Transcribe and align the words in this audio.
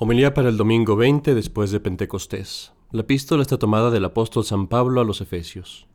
Homilía 0.00 0.32
para 0.32 0.48
el 0.48 0.56
domingo 0.56 0.94
20 0.94 1.34
después 1.34 1.72
de 1.72 1.80
Pentecostés. 1.80 2.72
La 2.92 3.00
epístola 3.00 3.42
está 3.42 3.58
tomada 3.58 3.90
del 3.90 4.04
apóstol 4.04 4.44
San 4.44 4.68
Pablo 4.68 5.00
a 5.00 5.04
los 5.04 5.20
Efesios. 5.20 5.88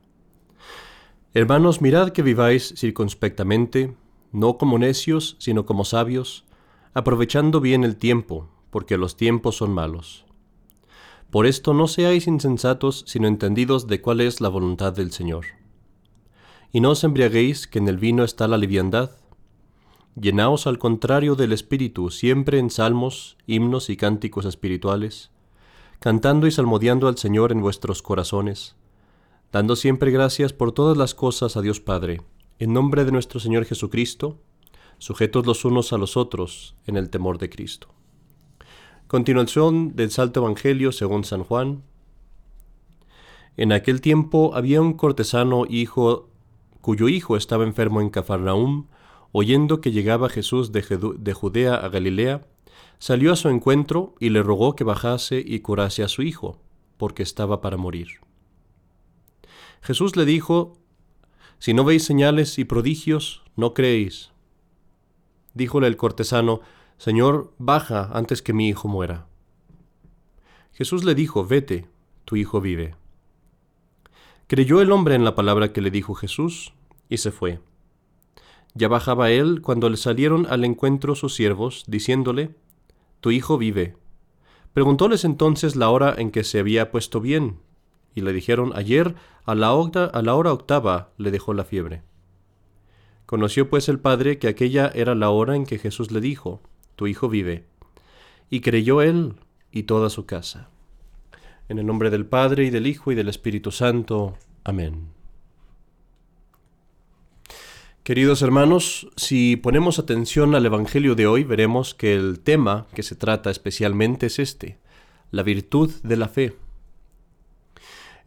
Hermanos, 1.34 1.82
mirad 1.82 2.10
que 2.10 2.22
viváis 2.22 2.74
circunspectamente, 2.76 3.96
no 4.34 4.58
como 4.58 4.78
necios, 4.78 5.38
sino 5.40 5.66
como 5.66 5.86
sabios, 5.86 6.44
aprovechando 6.94 7.62
bien 7.62 7.86
el 7.86 7.96
tiempo, 7.96 8.50
porque 8.72 8.98
los 8.98 9.16
tiempos 9.16 9.56
son 9.56 9.74
malos. 9.74 10.26
Por 11.32 11.46
esto 11.46 11.74
no 11.74 11.88
seáis 11.88 12.28
insensatos, 12.28 13.06
sino 13.08 13.30
entendidos 13.30 13.88
de 13.88 14.02
cuál 14.02 14.20
es 14.20 14.42
la 14.42 14.50
voluntad 14.50 14.92
del 14.92 15.14
Señor. 15.14 15.46
Y 16.74 16.82
no 16.82 16.92
os 16.92 17.06
embriaguéis, 17.06 17.68
que 17.68 17.80
en 17.80 17.88
el 17.88 18.00
vino 18.00 18.26
está 18.26 18.50
la 18.50 18.58
liviandad, 18.58 19.12
Llenaos 20.16 20.68
al 20.68 20.78
contrario 20.78 21.36
del 21.36 21.54
Espíritu 21.54 22.12
siempre 22.12 22.60
en 22.60 22.70
salmos, 22.70 23.36
himnos 23.48 23.90
y 23.90 23.98
cánticos 23.98 24.46
espirituales, 24.46 25.32
cantando 26.00 26.46
y 26.46 26.52
salmodiando 26.52 27.08
al 27.08 27.18
Señor 27.18 27.52
en 27.52 27.62
vuestros 27.62 28.04
corazones, 28.04 28.76
dando 29.52 29.76
siempre 29.76 30.12
gracias 30.12 30.54
por 30.54 30.72
todas 30.72 30.98
las 30.98 31.16
cosas 31.16 31.58
a 31.58 31.62
Dios 31.62 31.80
Padre, 31.80 32.22
en 32.60 32.74
nombre 32.74 33.06
de 33.06 33.12
nuestro 33.12 33.40
Señor 33.40 33.66
Jesucristo, 33.66 34.38
sujetos 35.00 35.48
los 35.48 35.66
unos 35.66 35.94
a 35.94 35.98
los 35.98 36.16
otros 36.16 36.76
en 36.86 36.96
el 36.96 37.10
temor 37.10 37.40
de 37.40 37.50
Cristo. 37.50 37.88
Continuación 39.08 39.96
del 39.96 40.12
Salto 40.12 40.42
Evangelio 40.42 40.92
según 40.92 41.24
San 41.24 41.44
Juan. 41.44 41.82
En 43.58 43.72
aquel 43.72 44.00
tiempo 44.00 44.52
había 44.54 44.80
un 44.80 44.94
cortesano 44.94 45.66
hijo 45.68 46.30
cuyo 46.82 47.10
hijo 47.10 47.36
estaba 47.36 47.64
enfermo 47.64 48.02
en 48.02 48.10
Cafarnaúm, 48.10 48.88
oyendo 49.34 49.82
que 49.82 49.92
llegaba 49.92 50.30
Jesús 50.30 50.72
de 50.72 51.34
Judea 51.34 51.76
a 51.76 51.90
Galilea, 51.90 52.48
salió 53.00 53.34
a 53.34 53.36
su 53.36 53.50
encuentro 53.50 54.16
y 54.20 54.30
le 54.30 54.42
rogó 54.42 54.78
que 54.78 54.86
bajase 54.86 55.44
y 55.46 55.60
curase 55.60 56.04
a 56.04 56.08
su 56.08 56.22
hijo, 56.22 56.62
porque 56.96 57.24
estaba 57.24 57.60
para 57.60 57.76
morir. 57.76 58.20
Jesús 59.82 60.16
le 60.16 60.24
dijo, 60.24 60.78
Si 61.60 61.74
no 61.74 61.84
veis 61.84 62.06
señales 62.06 62.58
y 62.60 62.64
prodigios, 62.64 63.44
no 63.58 63.74
creéis. 63.74 64.32
Díjole 65.54 65.88
el 65.88 65.98
cortesano, 65.98 66.62
Señor, 66.98 67.54
baja 67.58 68.10
antes 68.14 68.42
que 68.42 68.54
mi 68.54 68.70
hijo 68.70 68.88
muera. 68.88 69.28
Jesús 70.72 71.04
le 71.04 71.16
dijo, 71.16 71.46
Vete, 71.46 71.88
tu 72.24 72.36
hijo 72.36 72.62
vive. 72.62 72.96
Creyó 74.48 74.80
el 74.80 74.92
hombre 74.92 75.16
en 75.16 75.26
la 75.26 75.36
palabra 75.36 75.74
que 75.74 75.82
le 75.82 75.92
dijo 75.92 76.14
Jesús, 76.14 76.74
y 77.10 77.18
se 77.18 77.32
fue. 77.32 77.60
Ya 78.76 78.88
bajaba 78.88 79.32
él 79.32 79.62
cuando 79.62 79.90
le 79.90 79.98
salieron 79.98 80.48
al 80.50 80.64
encuentro 80.64 81.16
sus 81.16 81.36
siervos, 81.36 81.84
diciéndole, 81.88 82.56
Tu 83.20 83.32
hijo 83.32 83.58
vive. 83.58 83.96
Preguntóles 84.74 85.26
entonces 85.26 85.76
la 85.76 85.90
hora 85.90 86.16
en 86.18 86.32
que 86.32 86.44
se 86.44 86.60
había 86.60 86.92
puesto 86.92 87.22
bien, 87.22 87.60
y 88.16 88.22
le 88.22 88.34
dijeron, 88.34 88.72
Ayer 88.76 89.16
a 89.46 89.56
la, 89.56 89.70
a 89.70 90.22
la 90.22 90.36
hora 90.36 90.54
octava 90.54 91.12
le 91.18 91.30
dejó 91.32 91.54
la 91.54 91.64
fiebre. 91.64 92.02
Conoció 93.26 93.70
pues 93.70 93.90
el 93.90 94.00
padre 94.00 94.40
que 94.40 94.48
aquella 94.48 94.92
era 94.94 95.16
la 95.16 95.30
hora 95.30 95.56
en 95.56 95.66
que 95.66 95.78
Jesús 95.78 96.12
le 96.12 96.22
dijo, 96.22 96.62
Tu 96.96 97.08
hijo 97.08 97.30
vive. 97.30 97.66
Y 98.50 98.62
creyó 98.62 99.02
él 99.02 99.36
y 99.72 99.84
toda 99.84 100.10
su 100.10 100.26
casa. 100.26 100.70
En 101.70 101.80
el 101.80 101.86
nombre 101.86 102.10
del 102.10 102.26
Padre 102.26 102.66
y 102.66 102.70
del 102.70 102.88
Hijo 102.88 103.12
y 103.12 103.16
del 103.16 103.30
Espíritu 103.30 103.72
Santo. 103.72 104.38
Amén. 104.64 105.23
Queridos 108.04 108.42
hermanos, 108.42 109.08
si 109.16 109.56
ponemos 109.56 109.98
atención 109.98 110.56
al 110.56 110.66
Evangelio 110.66 111.16
de 111.16 111.26
hoy, 111.26 111.46
veremos 111.46 111.96
que 111.96 112.14
el 112.14 112.42
tema 112.42 112.86
que 112.94 113.02
se 113.02 113.16
trata 113.16 113.50
especialmente 113.50 114.26
es 114.26 114.40
este, 114.40 114.78
la 115.32 115.42
virtud 115.42 115.90
de 116.04 116.18
la 116.18 116.28
fe. 116.28 116.58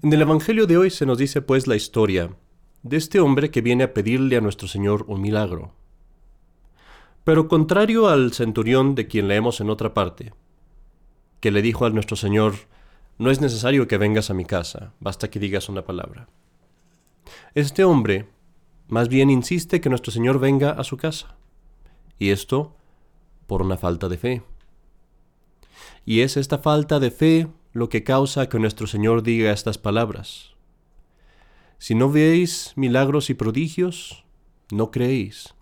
En 0.02 0.10
el 0.14 0.22
Evangelio 0.22 0.66
de 0.66 0.78
hoy 0.78 0.88
se 0.88 1.05
nos 1.05 1.18
dice 1.18 1.42
pues 1.42 1.66
la 1.66 1.77
historia 1.77 2.34
de 2.84 2.96
este 2.96 3.20
hombre 3.20 3.51
que 3.51 3.61
viene 3.61 3.84
a 3.84 3.92
pedirle 3.92 4.39
a 4.39 4.40
nuestro 4.40 4.67
Señor 4.67 5.05
un 5.08 5.20
milagro. 5.20 5.74
Pero 7.24 7.46
contrario 7.46 8.08
al 8.08 8.33
centurión 8.33 8.95
de 8.95 9.06
quien 9.08 9.28
leemos 9.28 9.61
en 9.61 9.68
otra 9.68 9.92
parte, 9.92 10.33
que 11.40 11.51
le 11.51 11.61
dijo 11.61 11.84
a 11.84 11.90
nuestro 11.90 12.17
Señor, 12.17 12.55
no 13.18 13.30
es 13.30 13.42
necesario 13.42 13.86
que 13.86 13.98
vengas 13.98 14.30
a 14.30 14.34
mi 14.34 14.46
casa, 14.46 14.95
basta 15.01 15.28
que 15.28 15.39
digas 15.39 15.68
una 15.68 15.84
palabra. 15.84 16.30
Este 17.55 17.84
hombre 17.84 18.27
más 18.89 19.08
bien 19.08 19.30
insiste 19.30 19.80
que 19.80 19.89
nuestro 19.89 20.13
Señor 20.13 20.39
venga 20.39 20.70
a 20.70 20.85
su 20.85 20.97
casa. 20.97 21.36
Y 22.19 22.30
esto 22.30 22.74
por 23.47 23.63
una 23.63 23.77
falta 23.77 24.08
de 24.08 24.19
fe. 24.19 24.42
Y 26.05 26.20
es 26.20 26.36
esta 26.36 26.58
falta 26.58 27.01
de 27.01 27.11
fe 27.11 27.48
lo 27.73 27.89
que 27.89 28.05
causa 28.05 28.48
que 28.48 28.58
nuestro 28.58 28.86
Señor 28.86 29.23
diga 29.23 29.52
estas 29.52 29.79
palabras. 29.79 30.55
Si 31.79 31.95
no 31.95 32.11
veis 32.11 32.73
milagros 32.77 33.29
y 33.29 33.35
prodigios, 33.35 34.25
no 34.70 34.91
creéis. 34.91 35.55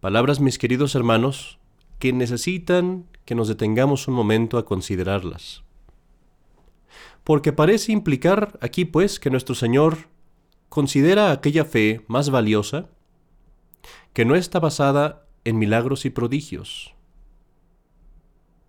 Palabras, 0.00 0.40
mis 0.40 0.58
queridos 0.58 0.94
hermanos, 0.94 1.58
que 1.98 2.12
necesitan 2.12 3.06
que 3.24 3.34
nos 3.34 3.48
detengamos 3.48 4.08
un 4.08 4.14
momento 4.14 4.58
a 4.58 4.64
considerarlas. 4.64 5.62
Porque 7.24 7.52
parece 7.52 7.92
implicar 7.92 8.58
aquí, 8.60 8.84
pues, 8.84 9.18
que 9.18 9.30
nuestro 9.30 9.54
Señor 9.54 10.08
considera 10.68 11.32
aquella 11.32 11.64
fe 11.64 12.04
más 12.08 12.30
valiosa 12.30 12.88
que 14.12 14.24
no 14.24 14.34
está 14.34 14.60
basada 14.60 15.26
en 15.44 15.58
milagros 15.58 16.04
y 16.04 16.10
prodigios. 16.10 16.94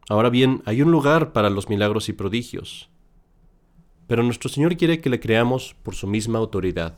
Ahora 0.09 0.29
bien, 0.29 0.61
hay 0.65 0.81
un 0.81 0.91
lugar 0.91 1.33
para 1.33 1.49
los 1.49 1.69
milagros 1.69 2.07
y 2.09 2.13
prodigios, 2.13 2.89
pero 4.07 4.23
nuestro 4.23 4.49
Señor 4.49 4.77
quiere 4.77 5.01
que 5.01 5.09
le 5.09 5.19
creamos 5.19 5.75
por 5.83 5.95
su 5.95 6.07
misma 6.07 6.39
autoridad, 6.39 6.97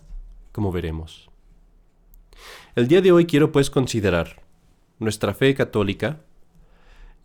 como 0.51 0.71
veremos. 0.71 1.29
El 2.75 2.87
día 2.87 3.01
de 3.01 3.11
hoy 3.11 3.25
quiero 3.25 3.51
pues 3.51 3.69
considerar 3.69 4.43
nuestra 4.99 5.33
fe 5.33 5.55
católica 5.55 6.21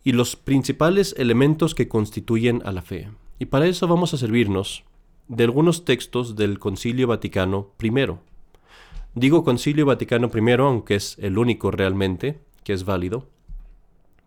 y 0.03 0.13
los 0.13 0.35
principales 0.35 1.13
elementos 1.17 1.75
que 1.75 1.87
constituyen 1.87 2.61
a 2.65 2.71
la 2.71 2.81
fe. 2.81 3.09
Y 3.37 3.45
para 3.45 3.67
eso 3.67 3.87
vamos 3.87 4.13
a 4.13 4.17
servirnos 4.17 4.85
de 5.27 5.43
algunos 5.43 5.85
textos 5.85 6.35
del 6.35 6.59
Concilio 6.59 7.07
Vaticano 7.07 7.71
I. 7.81 7.91
Digo 9.13 9.43
Concilio 9.43 9.85
Vaticano 9.85 10.29
I, 10.33 10.51
aunque 10.59 10.95
es 10.95 11.17
el 11.19 11.37
único 11.37 11.71
realmente 11.71 12.41
que 12.63 12.73
es 12.73 12.83
válido, 12.83 13.27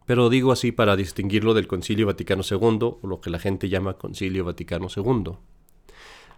pero 0.06 0.30
digo 0.30 0.52
así 0.52 0.72
para 0.72 0.96
distinguirlo 0.96 1.52
del 1.54 1.66
Concilio 1.66 2.06
Vaticano 2.06 2.42
II, 2.48 2.78
o 2.80 3.00
lo 3.02 3.20
que 3.20 3.30
la 3.30 3.38
gente 3.38 3.68
llama 3.68 3.94
Concilio 3.94 4.44
Vaticano 4.44 4.88
II. 4.94 5.32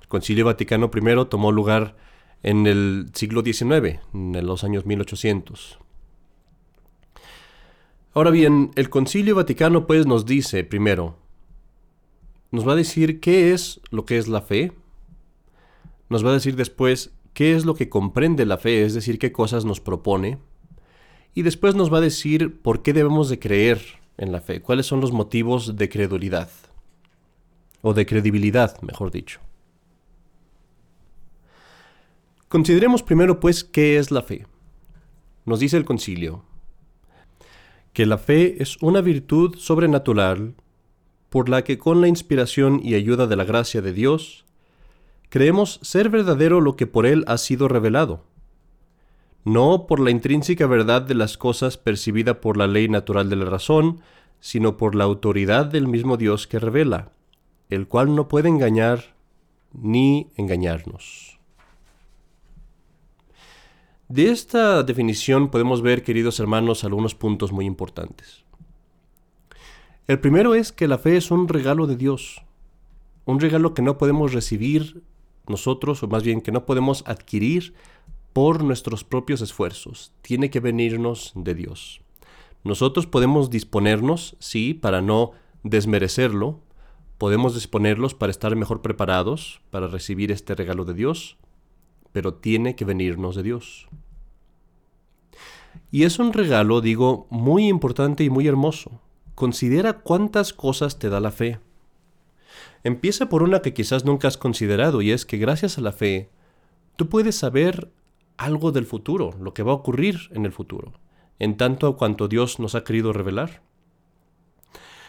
El 0.00 0.09
Concilio 0.09 0.44
Vaticano 0.44 0.91
I 0.93 1.26
tomó 1.28 1.53
lugar 1.53 1.97
en 2.43 2.66
el 2.66 3.10
siglo 3.15 3.43
XIX, 3.43 4.00
en 4.12 4.47
los 4.47 4.65
años 4.65 4.87
1800. 4.87 5.78
Ahora 8.12 8.31
bien, 8.31 8.72
el 8.75 8.91
Concilio 8.91 9.37
Vaticano 9.37 9.87
pues 9.87 10.04
nos 10.06 10.26
dice 10.26 10.65
primero 10.65 11.19
nos 12.50 12.66
va 12.66 12.72
a 12.72 12.77
decir 12.77 13.21
qué 13.21 13.53
es 13.53 13.81
lo 13.91 14.05
que 14.05 14.19
es 14.19 14.28
la 14.28 14.43
fe. 14.43 14.72
Nos 16.09 16.25
va 16.25 16.31
a 16.31 16.34
decir 16.34 16.56
después 16.56 17.12
qué 17.33 17.55
es 17.55 17.65
lo 17.65 17.75
que 17.75 17.88
comprende 17.88 18.44
la 18.44 18.59
fe, 18.59 18.84
es 18.84 18.94
decir, 18.94 19.19
qué 19.19 19.33
cosas 19.33 19.65
nos 19.65 19.81
propone. 19.81 20.38
Y 21.34 21.43
después 21.43 21.75
nos 21.75 21.93
va 21.93 21.99
a 21.99 22.03
decir 22.03 22.61
por 22.61 22.83
qué 22.83 22.93
debemos 22.93 23.28
de 23.28 23.38
creer 23.38 23.81
en 24.19 24.33
la 24.33 24.41
fe, 24.41 24.61
cuáles 24.61 24.87
son 24.87 25.00
los 25.00 25.12
motivos 25.12 25.77
de 25.77 25.88
credulidad. 25.88 26.50
O 27.83 27.94
de 27.94 28.05
credibilidad, 28.05 28.81
mejor 28.82 29.11
dicho. 29.11 29.41
Consideremos 32.49 33.03
primero, 33.03 33.41
pues, 33.41 33.65
qué 33.65 33.97
es 33.97 34.11
la 34.11 34.22
fe. 34.22 34.44
Nos 35.47 35.61
dice 35.61 35.77
el 35.77 35.84
concilio 35.84 36.44
que 37.93 38.06
la 38.06 38.19
fe 38.19 38.62
es 38.62 38.77
una 38.82 39.00
virtud 39.00 39.56
sobrenatural 39.56 40.55
por 41.31 41.49
la 41.49 41.65
que 41.65 41.79
con 41.79 42.00
la 42.00 42.09
inspiración 42.09 42.81
y 42.82 42.94
ayuda 42.94 43.27
de 43.27 43.37
la 43.37 43.44
gracia 43.44 43.81
de 43.81 43.93
Dios, 43.93 44.44
creemos 45.29 45.79
ser 45.82 46.11
verdadero 46.11 46.61
lo 46.61 46.77
que 46.77 46.87
por 46.87 47.06
Él 47.06 47.25
ha 47.29 47.38
sido 47.38 47.69
revelado, 47.69 48.25
no 49.44 49.87
por 49.87 50.00
la 50.00 50.11
intrínseca 50.11 50.67
verdad 50.67 51.03
de 51.03 51.15
las 51.15 51.38
cosas 51.38 51.79
percibida 51.79 52.41
por 52.41 52.56
la 52.56 52.67
ley 52.67 52.88
natural 52.88 53.31
de 53.31 53.37
la 53.37 53.47
razón, 53.47 54.00
sino 54.41 54.77
por 54.77 54.94
la 54.94 55.05
autoridad 55.05 55.67
del 55.67 55.87
mismo 55.87 56.17
Dios 56.17 56.47
que 56.47 56.59
revela, 56.59 57.12
el 57.69 57.87
cual 57.87 58.15
no 58.15 58.29
puede 58.29 58.49
engañar 58.49 59.15
ni 59.73 60.31
engañarnos. 60.37 61.38
De 64.09 64.31
esta 64.31 64.83
definición 64.83 65.50
podemos 65.50 65.83
ver, 65.83 66.03
queridos 66.03 66.41
hermanos, 66.41 66.83
algunos 66.83 67.15
puntos 67.15 67.53
muy 67.53 67.67
importantes. 67.67 68.44
El 70.11 70.19
primero 70.19 70.57
es 70.57 70.73
que 70.73 70.89
la 70.89 70.99
fe 70.99 71.17
es 71.17 71.31
un 71.31 71.47
regalo 71.47 71.87
de 71.87 71.95
Dios, 71.95 72.43
un 73.27 73.39
regalo 73.39 73.75
que 73.75 73.83
no 73.83 73.97
podemos 73.97 74.33
recibir 74.33 75.05
nosotros, 75.47 76.03
o 76.03 76.09
más 76.09 76.25
bien 76.25 76.41
que 76.41 76.51
no 76.51 76.67
podemos 76.67 77.05
adquirir 77.07 77.75
por 78.33 78.65
nuestros 78.65 79.05
propios 79.05 79.41
esfuerzos, 79.41 80.12
tiene 80.21 80.51
que 80.51 80.59
venirnos 80.59 81.31
de 81.37 81.55
Dios. 81.55 82.01
Nosotros 82.65 83.07
podemos 83.07 83.51
disponernos, 83.51 84.35
sí, 84.41 84.75
para 84.75 85.01
no 85.01 85.31
desmerecerlo, 85.62 86.59
podemos 87.17 87.55
disponerlos 87.55 88.12
para 88.12 88.33
estar 88.33 88.57
mejor 88.57 88.83
preparados 88.83 89.61
para 89.71 89.87
recibir 89.87 90.33
este 90.33 90.57
regalo 90.57 90.85
de 90.85 90.95
Dios, 90.95 91.37
pero 92.11 92.35
tiene 92.35 92.75
que 92.75 92.85
venirnos 92.85 93.37
de 93.37 93.45
Dios. 93.45 93.87
Y 95.93 96.03
es 96.03 96.19
un 96.19 96.33
regalo, 96.33 96.81
digo, 96.81 97.29
muy 97.31 97.69
importante 97.69 98.25
y 98.25 98.29
muy 98.29 98.49
hermoso. 98.49 99.01
Considera 99.40 99.94
cuántas 99.94 100.52
cosas 100.52 100.98
te 100.98 101.08
da 101.08 101.19
la 101.19 101.31
fe. 101.31 101.60
Empieza 102.84 103.31
por 103.31 103.42
una 103.42 103.62
que 103.62 103.72
quizás 103.72 104.04
nunca 104.04 104.28
has 104.28 104.37
considerado 104.37 105.00
y 105.00 105.12
es 105.12 105.25
que 105.25 105.38
gracias 105.38 105.78
a 105.78 105.81
la 105.81 105.92
fe 105.92 106.28
tú 106.96 107.08
puedes 107.08 107.37
saber 107.37 107.90
algo 108.37 108.70
del 108.70 108.84
futuro, 108.84 109.34
lo 109.40 109.54
que 109.54 109.62
va 109.62 109.72
a 109.72 109.76
ocurrir 109.76 110.28
en 110.32 110.44
el 110.44 110.52
futuro, 110.52 110.92
en 111.38 111.56
tanto 111.56 111.87
a 111.87 111.96
cuanto 111.96 112.28
Dios 112.28 112.60
nos 112.60 112.75
ha 112.75 112.84
querido 112.84 113.14
revelar. 113.14 113.62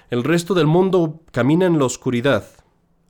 El 0.09 0.23
resto 0.23 0.53
del 0.53 0.65
mundo 0.65 1.19
camina 1.33 1.65
en 1.65 1.77
la 1.77 1.83
oscuridad, 1.83 2.45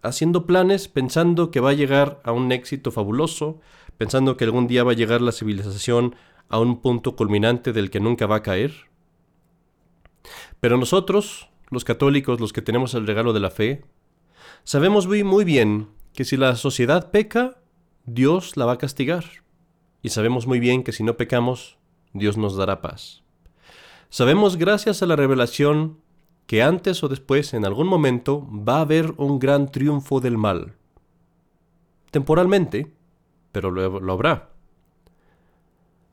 haciendo 0.02 0.48
planes 0.48 0.88
pensando 0.88 1.52
que 1.52 1.60
va 1.60 1.70
a 1.70 1.74
llegar 1.74 2.20
a 2.24 2.32
un 2.32 2.52
éxito 2.52 2.90
fabuloso, 2.90 3.60
pensando 4.00 4.38
que 4.38 4.46
algún 4.46 4.66
día 4.66 4.84
va 4.84 4.94
a 4.94 4.96
llegar 4.96 5.22
la 5.22 5.34
civilización 5.34 6.16
a 6.50 6.58
un 6.58 6.82
punto 6.82 7.16
culminante 7.16 7.74
del 7.74 7.92
que 7.92 8.00
nunca 8.00 8.26
va 8.26 8.38
a 8.38 8.42
caer. 8.42 8.91
Pero 10.62 10.78
nosotros, 10.78 11.50
los 11.72 11.84
católicos, 11.84 12.40
los 12.40 12.54
que 12.54 12.62
tenemos 12.62 12.94
el 12.94 13.08
regalo 13.08 13.34
de 13.34 13.40
la 13.40 13.50
fe, 13.50 13.84
sabemos 14.64 15.08
muy, 15.08 15.44
bien 15.44 15.90
que 16.14 16.24
si 16.24 16.38
la 16.38 16.56
sociedad 16.56 17.10
peca, 17.10 17.58
Dios 18.06 18.56
la 18.58 18.66
va 18.66 18.74
a 18.74 18.78
castigar. 18.78 19.26
Y 20.04 20.10
sabemos 20.10 20.46
muy 20.46 20.60
bien 20.60 20.84
que 20.84 20.92
si 20.92 21.04
no 21.04 21.18
pecamos, 21.18 21.80
Dios 22.14 22.38
nos 22.38 22.56
dará 22.56 22.80
paz. 22.80 23.24
Sabemos 24.10 24.58
gracias 24.58 25.02
a 25.02 25.08
la 25.08 25.16
revelación 25.16 25.98
que 26.46 26.62
antes 26.62 27.04
o 27.04 27.08
después, 27.08 27.56
en 27.56 27.66
algún 27.66 27.88
momento, 27.88 28.48
va 28.52 28.78
a 28.78 28.82
haber 28.82 29.16
un 29.18 29.40
gran 29.40 29.72
triunfo 29.72 30.20
del 30.20 30.38
mal. 30.38 30.76
Temporalmente, 32.12 32.94
pero 33.52 33.72
lo, 33.72 34.00
lo 34.00 34.14
habrá. 34.14 34.52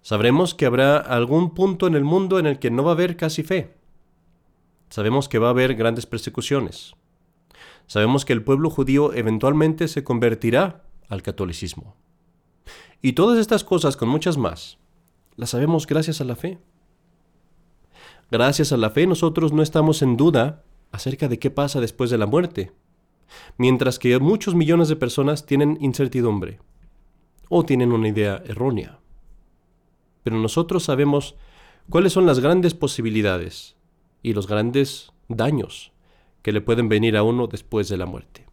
Sabremos 0.00 0.54
que 0.54 0.64
habrá 0.64 0.96
algún 0.96 1.52
punto 1.52 1.86
en 1.86 1.94
el 1.94 2.04
mundo 2.04 2.38
en 2.38 2.46
el 2.46 2.58
que 2.58 2.70
no 2.70 2.82
va 2.84 2.92
a 2.92 2.94
haber 2.94 3.18
casi 3.18 3.42
fe. 3.42 3.77
Sabemos 4.88 5.28
que 5.28 5.38
va 5.38 5.48
a 5.48 5.50
haber 5.50 5.74
grandes 5.74 6.06
persecuciones. 6.06 6.94
Sabemos 7.86 8.24
que 8.24 8.32
el 8.32 8.42
pueblo 8.42 8.70
judío 8.70 9.12
eventualmente 9.12 9.88
se 9.88 10.04
convertirá 10.04 10.84
al 11.08 11.22
catolicismo. 11.22 11.96
Y 13.00 13.12
todas 13.12 13.38
estas 13.38 13.64
cosas, 13.64 13.96
con 13.96 14.08
muchas 14.08 14.36
más, 14.36 14.78
las 15.36 15.50
sabemos 15.50 15.86
gracias 15.86 16.20
a 16.20 16.24
la 16.24 16.36
fe. 16.36 16.58
Gracias 18.30 18.72
a 18.72 18.76
la 18.76 18.90
fe 18.90 19.06
nosotros 19.06 19.52
no 19.52 19.62
estamos 19.62 20.02
en 20.02 20.16
duda 20.16 20.64
acerca 20.90 21.28
de 21.28 21.38
qué 21.38 21.50
pasa 21.50 21.80
después 21.80 22.10
de 22.10 22.18
la 22.18 22.26
muerte, 22.26 22.72
mientras 23.56 23.98
que 23.98 24.18
muchos 24.18 24.54
millones 24.54 24.88
de 24.88 24.96
personas 24.96 25.46
tienen 25.46 25.78
incertidumbre 25.80 26.60
o 27.48 27.64
tienen 27.64 27.92
una 27.92 28.08
idea 28.08 28.42
errónea. 28.44 28.98
Pero 30.24 30.36
nosotros 30.36 30.84
sabemos 30.84 31.36
cuáles 31.88 32.12
son 32.12 32.26
las 32.26 32.40
grandes 32.40 32.74
posibilidades 32.74 33.77
y 34.22 34.32
los 34.32 34.46
grandes 34.46 35.12
daños 35.28 35.92
que 36.42 36.52
le 36.52 36.60
pueden 36.60 36.88
venir 36.88 37.16
a 37.16 37.22
uno 37.22 37.46
después 37.46 37.88
de 37.88 37.96
la 37.96 38.06
muerte. 38.06 38.46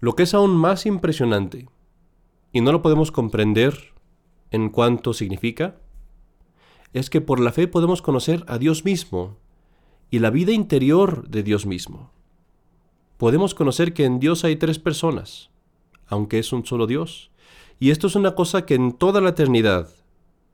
Lo 0.00 0.14
que 0.14 0.24
es 0.24 0.34
aún 0.34 0.56
más 0.56 0.86
impresionante, 0.86 1.68
y 2.52 2.60
no 2.60 2.72
lo 2.72 2.82
podemos 2.82 3.10
comprender 3.10 3.92
en 4.50 4.70
cuanto 4.70 5.12
significa, 5.12 5.76
es 6.92 7.10
que 7.10 7.20
por 7.20 7.40
la 7.40 7.52
fe 7.52 7.68
podemos 7.68 8.02
conocer 8.02 8.44
a 8.48 8.58
Dios 8.58 8.84
mismo 8.84 9.36
y 10.10 10.20
la 10.20 10.30
vida 10.30 10.52
interior 10.52 11.28
de 11.28 11.42
Dios 11.42 11.66
mismo. 11.66 12.10
Podemos 13.18 13.54
conocer 13.54 13.92
que 13.92 14.04
en 14.04 14.20
Dios 14.20 14.44
hay 14.44 14.56
tres 14.56 14.78
personas, 14.78 15.50
aunque 16.06 16.38
es 16.38 16.52
un 16.52 16.64
solo 16.64 16.86
Dios. 16.86 17.30
Y 17.80 17.90
esto 17.90 18.06
es 18.06 18.14
una 18.14 18.34
cosa 18.34 18.64
que 18.64 18.74
en 18.74 18.92
toda 18.92 19.20
la 19.20 19.30
eternidad, 19.30 19.88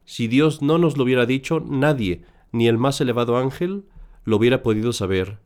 si 0.05 0.29
Dios 0.29 0.63
no 0.63 0.79
nos 0.79 0.97
lo 0.97 1.05
hubiera 1.05 1.27
dicho, 1.27 1.61
nadie, 1.61 2.23
ni 2.55 2.69
el 2.69 2.79
más 2.79 3.01
elevado 3.01 3.37
ángel, 3.37 3.85
lo 4.25 4.37
hubiera 4.37 4.63
podido 4.63 4.93
saber 4.93 5.41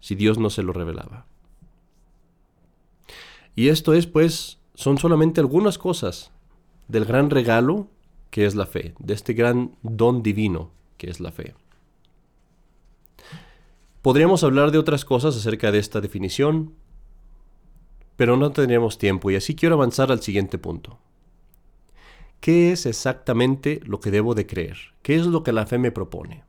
si 0.00 0.16
Dios 0.16 0.38
no 0.38 0.50
se 0.50 0.64
lo 0.64 0.72
revelaba. 0.72 1.24
Y 3.54 3.68
esto 3.68 3.94
es, 3.94 4.08
pues, 4.08 4.58
son 4.74 4.98
solamente 4.98 5.40
algunas 5.40 5.78
cosas 5.78 6.32
del 6.88 7.04
gran 7.04 7.30
regalo 7.30 7.88
que 8.30 8.44
es 8.44 8.56
la 8.56 8.66
fe, 8.66 8.94
de 8.98 9.14
este 9.14 9.34
gran 9.34 9.76
don 9.82 10.22
divino 10.24 10.72
que 10.96 11.08
es 11.08 11.20
la 11.20 11.30
fe. 11.30 11.54
Podríamos 14.02 14.42
hablar 14.42 14.72
de 14.72 14.78
otras 14.78 15.04
cosas 15.04 15.36
acerca 15.36 15.70
de 15.70 15.78
esta 15.78 16.00
definición, 16.00 16.74
pero 18.16 18.36
no 18.36 18.50
tendríamos 18.50 18.98
tiempo 18.98 19.30
y 19.30 19.36
así 19.36 19.54
quiero 19.54 19.76
avanzar 19.76 20.10
al 20.10 20.22
siguiente 20.22 20.58
punto. 20.58 20.98
¿Qué 22.40 22.72
es 22.72 22.84
exactamente 22.84 23.80
lo 23.84 24.00
que 24.00 24.10
debo 24.10 24.34
de 24.34 24.46
creer? 24.46 24.78
¿Qué 25.02 25.14
es 25.14 25.26
lo 25.26 25.44
que 25.44 25.52
la 25.52 25.66
fe 25.66 25.78
me 25.78 25.92
propone? 25.92 26.47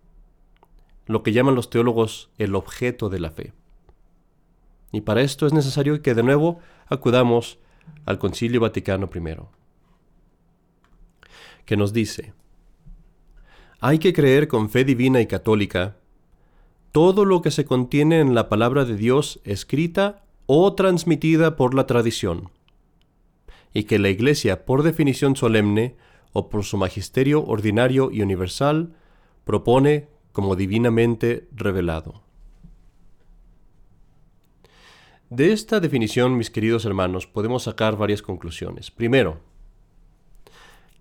Lo 1.09 1.23
que 1.23 1.31
llaman 1.31 1.55
los 1.55 1.71
teólogos 1.71 2.29
el 2.37 2.53
objeto 2.53 3.09
de 3.09 3.19
la 3.19 3.31
fe. 3.31 3.53
Y 4.91 5.01
para 5.01 5.23
esto 5.23 5.47
es 5.47 5.53
necesario 5.53 6.03
que 6.03 6.13
de 6.13 6.21
nuevo 6.21 6.59
acudamos 6.85 7.57
al 8.05 8.19
Concilio 8.19 8.61
Vaticano 8.61 9.09
I, 9.11 9.37
que 11.65 11.77
nos 11.77 11.93
dice, 11.93 12.33
hay 13.79 13.97
que 13.97 14.13
creer 14.13 14.47
con 14.47 14.69
fe 14.69 14.83
divina 14.83 15.19
y 15.19 15.25
católica 15.25 15.97
todo 16.91 17.25
lo 17.25 17.41
que 17.41 17.49
se 17.49 17.65
contiene 17.65 18.19
en 18.19 18.35
la 18.35 18.47
palabra 18.47 18.85
de 18.85 18.95
Dios 18.95 19.41
escrita 19.45 20.23
o 20.45 20.75
transmitida 20.75 21.55
por 21.55 21.73
la 21.73 21.87
tradición, 21.87 22.51
y 23.73 23.85
que 23.85 23.97
la 23.97 24.09
Iglesia, 24.09 24.63
por 24.63 24.83
definición 24.83 25.35
solemne 25.35 25.95
o 26.33 26.49
por 26.49 26.65
su 26.65 26.77
magisterio 26.77 27.43
ordinario 27.43 28.11
y 28.11 28.21
universal, 28.21 28.93
propone 29.43 30.18
como 30.39 30.55
divinamente 30.55 31.49
revelado. 31.51 32.21
De 35.29 35.51
esta 35.51 35.81
definición, 35.81 36.37
mis 36.37 36.49
queridos 36.49 36.85
hermanos, 36.85 37.27
podemos 37.27 37.63
sacar 37.63 37.97
varias 37.97 38.21
conclusiones. 38.21 38.89
Primero, 38.89 39.41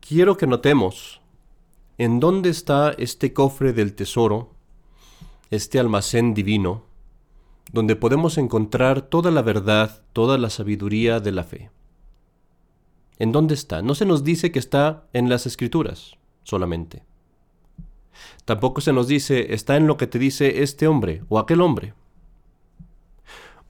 quiero 0.00 0.36
que 0.36 0.48
notemos 0.48 1.20
en 1.98 2.18
dónde 2.18 2.50
está 2.50 2.96
este 2.98 3.32
cofre 3.32 3.72
del 3.72 3.94
tesoro, 3.94 4.50
este 5.52 5.78
almacén 5.78 6.34
divino, 6.34 6.82
donde 7.70 7.94
podemos 7.94 8.38
encontrar 8.38 9.02
toda 9.02 9.30
la 9.30 9.42
verdad, 9.42 10.02
toda 10.12 10.36
la 10.36 10.50
sabiduría 10.50 11.20
de 11.20 11.30
la 11.30 11.44
fe. 11.44 11.70
¿En 13.20 13.30
dónde 13.30 13.54
está? 13.54 13.82
No 13.82 13.94
se 13.94 14.04
nos 14.04 14.24
dice 14.24 14.50
que 14.50 14.58
está 14.58 15.06
en 15.12 15.28
las 15.28 15.46
escrituras 15.46 16.16
solamente. 16.42 17.04
Tampoco 18.44 18.80
se 18.80 18.92
nos 18.92 19.08
dice 19.08 19.54
está 19.54 19.76
en 19.76 19.86
lo 19.86 19.96
que 19.96 20.06
te 20.06 20.18
dice 20.18 20.62
este 20.62 20.88
hombre 20.88 21.22
o 21.28 21.38
aquel 21.38 21.60
hombre. 21.60 21.94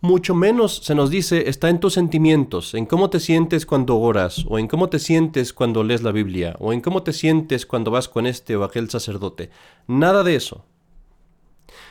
Mucho 0.00 0.32
menos 0.32 0.76
se 0.84 0.94
nos 0.94 1.10
dice 1.10 1.48
está 1.48 1.68
en 1.68 1.80
tus 1.80 1.94
sentimientos, 1.94 2.74
en 2.74 2.86
cómo 2.86 3.10
te 3.10 3.18
sientes 3.18 3.66
cuando 3.66 3.98
oras, 3.98 4.44
o 4.48 4.60
en 4.60 4.68
cómo 4.68 4.88
te 4.88 5.00
sientes 5.00 5.52
cuando 5.52 5.82
lees 5.82 6.02
la 6.02 6.12
Biblia, 6.12 6.54
o 6.60 6.72
en 6.72 6.80
cómo 6.80 7.02
te 7.02 7.12
sientes 7.12 7.66
cuando 7.66 7.90
vas 7.90 8.08
con 8.08 8.24
este 8.24 8.54
o 8.54 8.62
aquel 8.62 8.88
sacerdote. 8.90 9.50
Nada 9.88 10.22
de 10.22 10.36
eso. 10.36 10.64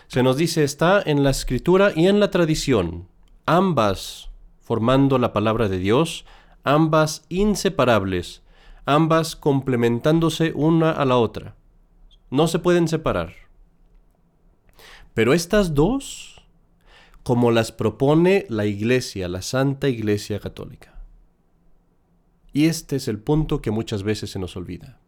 Se 0.08 0.24
nos 0.24 0.38
dice 0.38 0.64
está 0.64 1.04
en 1.06 1.26
la 1.26 1.32
escritura 1.32 1.92
y 1.94 2.08
en 2.08 2.22
la 2.22 2.32
tradición, 2.32 3.10
ambas 3.46 4.30
formando 4.62 5.18
la 5.18 5.34
palabra 5.34 5.68
de 5.68 5.78
Dios, 5.78 6.24
ambas 6.64 7.26
inseparables, 7.28 8.42
ambas 8.86 9.36
complementándose 9.36 10.54
una 10.56 10.92
a 10.92 11.04
la 11.04 11.18
otra. 11.18 11.57
No 12.29 12.48
se 12.48 12.60
pueden 12.60 12.88
separar. 12.88 13.34
Pero 15.13 15.34
estas 15.34 15.74
dos, 15.74 16.46
como 17.24 17.51
las 17.51 17.72
propone 17.72 18.46
la 18.50 18.65
Iglesia, 18.65 19.27
la 19.27 19.41
Santa 19.41 19.89
Iglesia 19.89 20.39
Católica. 20.39 21.01
Y 22.53 22.65
este 22.65 22.98
es 22.98 23.07
el 23.07 23.19
punto 23.19 23.62
que 23.62 23.72
muchas 23.72 24.03
veces 24.03 24.31
se 24.31 24.39
nos 24.39 24.57
olvida. 24.57 25.00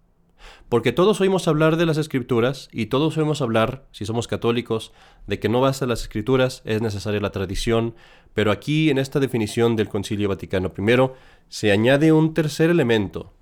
Porque 0.70 0.92
todos 0.92 1.20
oímos 1.20 1.48
hablar 1.48 1.78
de 1.78 1.86
las 1.86 1.98
escrituras 1.98 2.70
y 2.72 2.88
todos 2.88 3.18
oímos 3.18 3.42
hablar, 3.42 3.88
si 3.92 4.06
somos 4.06 4.28
católicos, 4.28 4.94
de 5.28 5.40
que 5.40 5.50
no 5.50 5.62
basta 5.62 5.86
las 5.86 6.02
escrituras, 6.02 6.62
es 6.64 6.82
necesaria 6.82 7.20
la 7.20 7.32
tradición, 7.32 7.96
pero 8.34 8.52
aquí 8.52 8.90
en 8.90 8.98
esta 8.98 9.20
definición 9.20 9.76
del 9.76 9.90
Concilio 9.90 10.30
Vaticano 10.30 10.72
I 10.78 11.10
se 11.50 11.72
añade 11.72 12.12
un 12.12 12.34
tercer 12.34 12.70
elemento, 12.70 13.34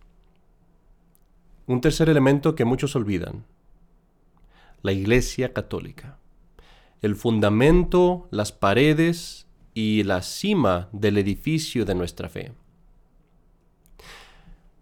un 1.66 1.82
tercer 1.82 2.10
elemento 2.10 2.56
que 2.56 2.66
muchos 2.66 2.96
olvidan, 2.96 3.46
la 4.88 4.94
Iglesia 4.94 5.54
Católica, 5.54 6.18
el 7.02 7.16
fundamento, 7.16 8.28
las 8.32 8.52
paredes 8.52 9.46
y 9.74 10.04
la 10.04 10.22
cima 10.22 10.88
del 10.94 11.18
edificio 11.18 11.84
de 11.84 11.94
nuestra 11.94 12.30
fe. 12.30 12.54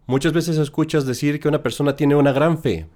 Muchas 0.05 0.31
veces 0.31 0.59
escuchas 0.59 1.07
decir 1.07 1.39
que 1.39 1.47
una 1.47 1.63
persona 1.63 1.95
tiene 1.95 2.15
una 2.15 2.31
gran 2.31 2.59
fe. 2.59 2.87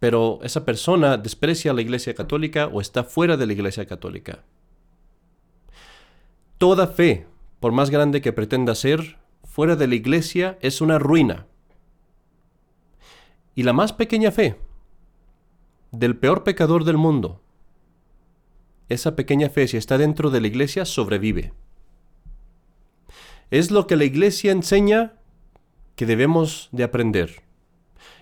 pero 0.00 0.38
esa 0.42 0.64
persona 0.64 1.16
desprecia 1.16 1.72
la 1.72 1.82
Iglesia 1.82 2.14
Católica 2.14 2.68
o 2.68 2.80
está 2.80 3.02
fuera 3.04 3.36
de 3.36 3.46
la 3.46 3.52
Iglesia 3.52 3.86
Católica. 3.86 4.44
Toda 6.58 6.86
fe, 6.86 7.26
por 7.60 7.72
más 7.72 7.90
grande 7.90 8.20
que 8.20 8.32
pretenda 8.32 8.74
ser, 8.74 9.18
fuera 9.44 9.74
de 9.76 9.86
la 9.88 9.96
Iglesia 9.96 10.58
es 10.60 10.80
una 10.80 10.98
ruina. 10.98 11.46
Y 13.54 13.64
la 13.64 13.72
más 13.72 13.92
pequeña 13.92 14.30
fe, 14.30 14.56
del 15.90 16.16
peor 16.16 16.44
pecador 16.44 16.84
del 16.84 16.96
mundo, 16.96 17.40
esa 18.88 19.16
pequeña 19.16 19.50
fe, 19.50 19.68
si 19.68 19.76
está 19.76 19.98
dentro 19.98 20.30
de 20.30 20.40
la 20.40 20.46
Iglesia, 20.46 20.84
sobrevive. 20.84 21.52
Es 23.50 23.70
lo 23.70 23.86
que 23.86 23.96
la 23.96 24.04
Iglesia 24.04 24.52
enseña 24.52 25.14
que 25.94 26.06
debemos 26.06 26.68
de 26.72 26.84
aprender. 26.84 27.42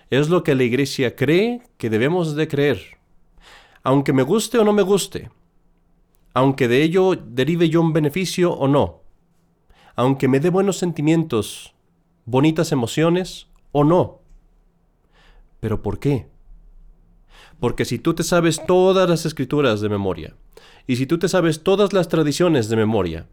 Es 0.09 0.29
lo 0.29 0.43
que 0.43 0.55
la 0.55 0.63
Iglesia 0.63 1.15
cree 1.15 1.61
que 1.77 1.89
debemos 1.89 2.35
de 2.35 2.47
creer. 2.47 2.97
Aunque 3.83 4.13
me 4.13 4.23
guste 4.23 4.57
o 4.57 4.63
no 4.63 4.73
me 4.73 4.81
guste. 4.81 5.29
Aunque 6.33 6.67
de 6.67 6.83
ello 6.83 7.15
derive 7.15 7.69
yo 7.69 7.81
un 7.81 7.93
beneficio 7.93 8.53
o 8.53 8.67
no. 8.67 9.01
Aunque 9.95 10.27
me 10.27 10.39
dé 10.39 10.49
buenos 10.49 10.77
sentimientos, 10.77 11.73
bonitas 12.25 12.71
emociones 12.71 13.47
o 13.71 13.83
no. 13.83 14.21
¿Pero 15.59 15.81
por 15.81 15.99
qué? 15.99 16.27
Porque 17.59 17.85
si 17.85 17.99
tú 17.99 18.13
te 18.13 18.23
sabes 18.23 18.61
todas 18.65 19.09
las 19.09 19.25
escrituras 19.25 19.81
de 19.81 19.89
memoria, 19.89 20.35
y 20.85 20.95
si 20.95 21.05
tú 21.05 21.17
te 21.17 21.27
sabes 21.27 21.63
todas 21.63 21.93
las 21.93 22.07
tradiciones 22.07 22.69
de 22.69 22.75
memoria, 22.75 23.27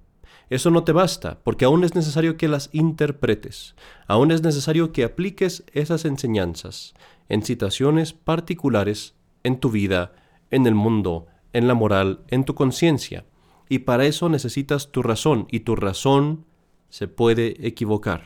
eso 0.51 0.71
no 0.71 0.85
te 0.85 0.93
basta, 0.93 1.41
porque 1.43 1.65
aún 1.65 1.85
es 1.85 1.95
necesario 1.95 2.37
que 2.37 2.49
las 2.49 2.69
interpretes, 2.73 3.75
aún 4.07 4.31
es 4.31 4.43
necesario 4.43 4.93
que 4.93 5.05
apliques 5.05 5.65
esas 5.73 6.05
enseñanzas 6.05 6.95
en 7.29 7.43
situaciones 7.43 8.13
particulares 8.13 9.15
en 9.43 9.59
tu 9.59 9.71
vida, 9.71 10.13
en 10.51 10.67
el 10.67 10.75
mundo, 10.75 11.27
en 11.53 11.69
la 11.69 11.75
moral, 11.75 12.21
en 12.29 12.45
tu 12.45 12.55
conciencia. 12.55 13.25
Y 13.69 13.81
para 13.81 14.05
eso 14.05 14.29
necesitas 14.29 14.91
tu 14.91 15.03
razón, 15.03 15.47
y 15.51 15.61
tu 15.61 15.77
razón 15.77 16.45
se 16.91 17.09
puede 17.09 17.67
equivocar. 17.67 18.25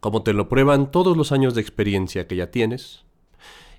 Como 0.00 0.22
te 0.22 0.32
lo 0.32 0.48
prueban 0.48 0.90
todos 0.90 1.16
los 1.16 1.32
años 1.32 1.54
de 1.54 1.60
experiencia 1.60 2.26
que 2.26 2.36
ya 2.36 2.50
tienes, 2.50 3.04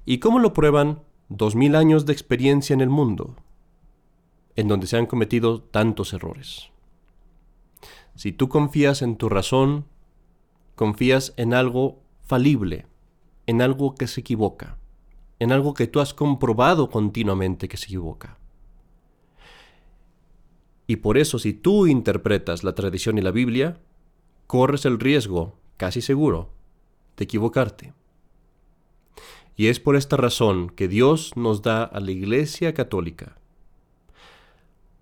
y 0.05 0.19
cómo 0.19 0.39
lo 0.39 0.53
prueban 0.53 1.01
dos 1.29 1.55
mil 1.55 1.75
años 1.75 2.05
de 2.05 2.13
experiencia 2.13 2.73
en 2.73 2.81
el 2.81 2.89
mundo, 2.89 3.35
en 4.55 4.67
donde 4.67 4.87
se 4.87 4.97
han 4.97 5.07
cometido 5.07 5.61
tantos 5.61 6.13
errores. 6.13 6.71
Si 8.15 8.31
tú 8.31 8.47
confías 8.47 9.01
en 9.01 9.17
tu 9.17 9.27
razón, 9.27 9.85
confías 10.75 11.33
en 11.37 11.53
algo 11.53 11.99
falible, 12.21 12.85
en 13.47 13.61
algo 13.61 13.95
que 13.95 14.07
se 14.07 14.21
equivoca, 14.21 14.77
en 15.39 15.51
algo 15.51 15.73
que 15.73 15.87
tú 15.87 15.99
has 15.99 16.13
comprobado 16.13 16.89
continuamente 16.89 17.67
que 17.67 17.77
se 17.77 17.85
equivoca. 17.85 18.37
Y 20.87 20.97
por 20.97 21.17
eso 21.17 21.39
si 21.39 21.53
tú 21.53 21.87
interpretas 21.87 22.63
la 22.63 22.75
tradición 22.75 23.17
y 23.17 23.21
la 23.21 23.31
Biblia, 23.31 23.79
corres 24.47 24.85
el 24.85 24.99
riesgo, 24.99 25.57
casi 25.77 26.01
seguro, 26.01 26.51
de 27.17 27.23
equivocarte. 27.23 27.93
Y 29.55 29.67
es 29.67 29.79
por 29.79 29.95
esta 29.95 30.17
razón 30.17 30.69
que 30.69 30.87
Dios 30.87 31.31
nos 31.35 31.61
da 31.61 31.83
a 31.83 31.99
la 31.99 32.11
Iglesia 32.11 32.73
Católica 32.73 33.37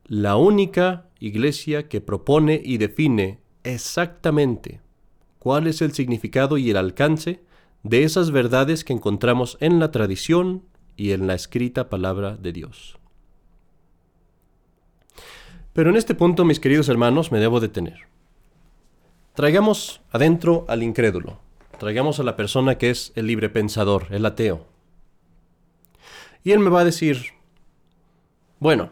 la 0.05 0.35
única 0.35 1.05
iglesia 1.19 1.87
que 1.87 2.01
propone 2.01 2.61
y 2.63 2.77
define 2.77 3.39
exactamente 3.63 4.81
cuál 5.39 5.67
es 5.67 5.81
el 5.81 5.93
significado 5.93 6.57
y 6.57 6.69
el 6.69 6.77
alcance 6.77 7.41
de 7.83 8.03
esas 8.03 8.31
verdades 8.31 8.83
que 8.83 8.93
encontramos 8.93 9.57
en 9.59 9.79
la 9.79 9.91
tradición 9.91 10.63
y 10.95 11.11
en 11.11 11.27
la 11.27 11.33
escrita 11.33 11.89
palabra 11.89 12.35
de 12.35 12.51
Dios. 12.51 12.97
Pero 15.73 15.89
en 15.89 15.95
este 15.95 16.15
punto, 16.15 16.45
mis 16.45 16.59
queridos 16.59 16.89
hermanos, 16.89 17.31
me 17.31 17.39
debo 17.39 17.59
detener. 17.59 18.01
Traigamos 19.33 20.01
adentro 20.11 20.65
al 20.67 20.83
incrédulo, 20.83 21.39
traigamos 21.83 22.19
a 22.19 22.23
la 22.23 22.35
persona 22.35 22.77
que 22.77 22.89
es 22.89 23.11
el 23.15 23.27
libre 23.27 23.49
pensador, 23.49 24.07
el 24.11 24.25
ateo. 24.25 24.65
Y 26.43 26.51
él 26.51 26.59
me 26.59 26.69
va 26.69 26.81
a 26.81 26.85
decir, 26.85 27.33
bueno, 28.59 28.91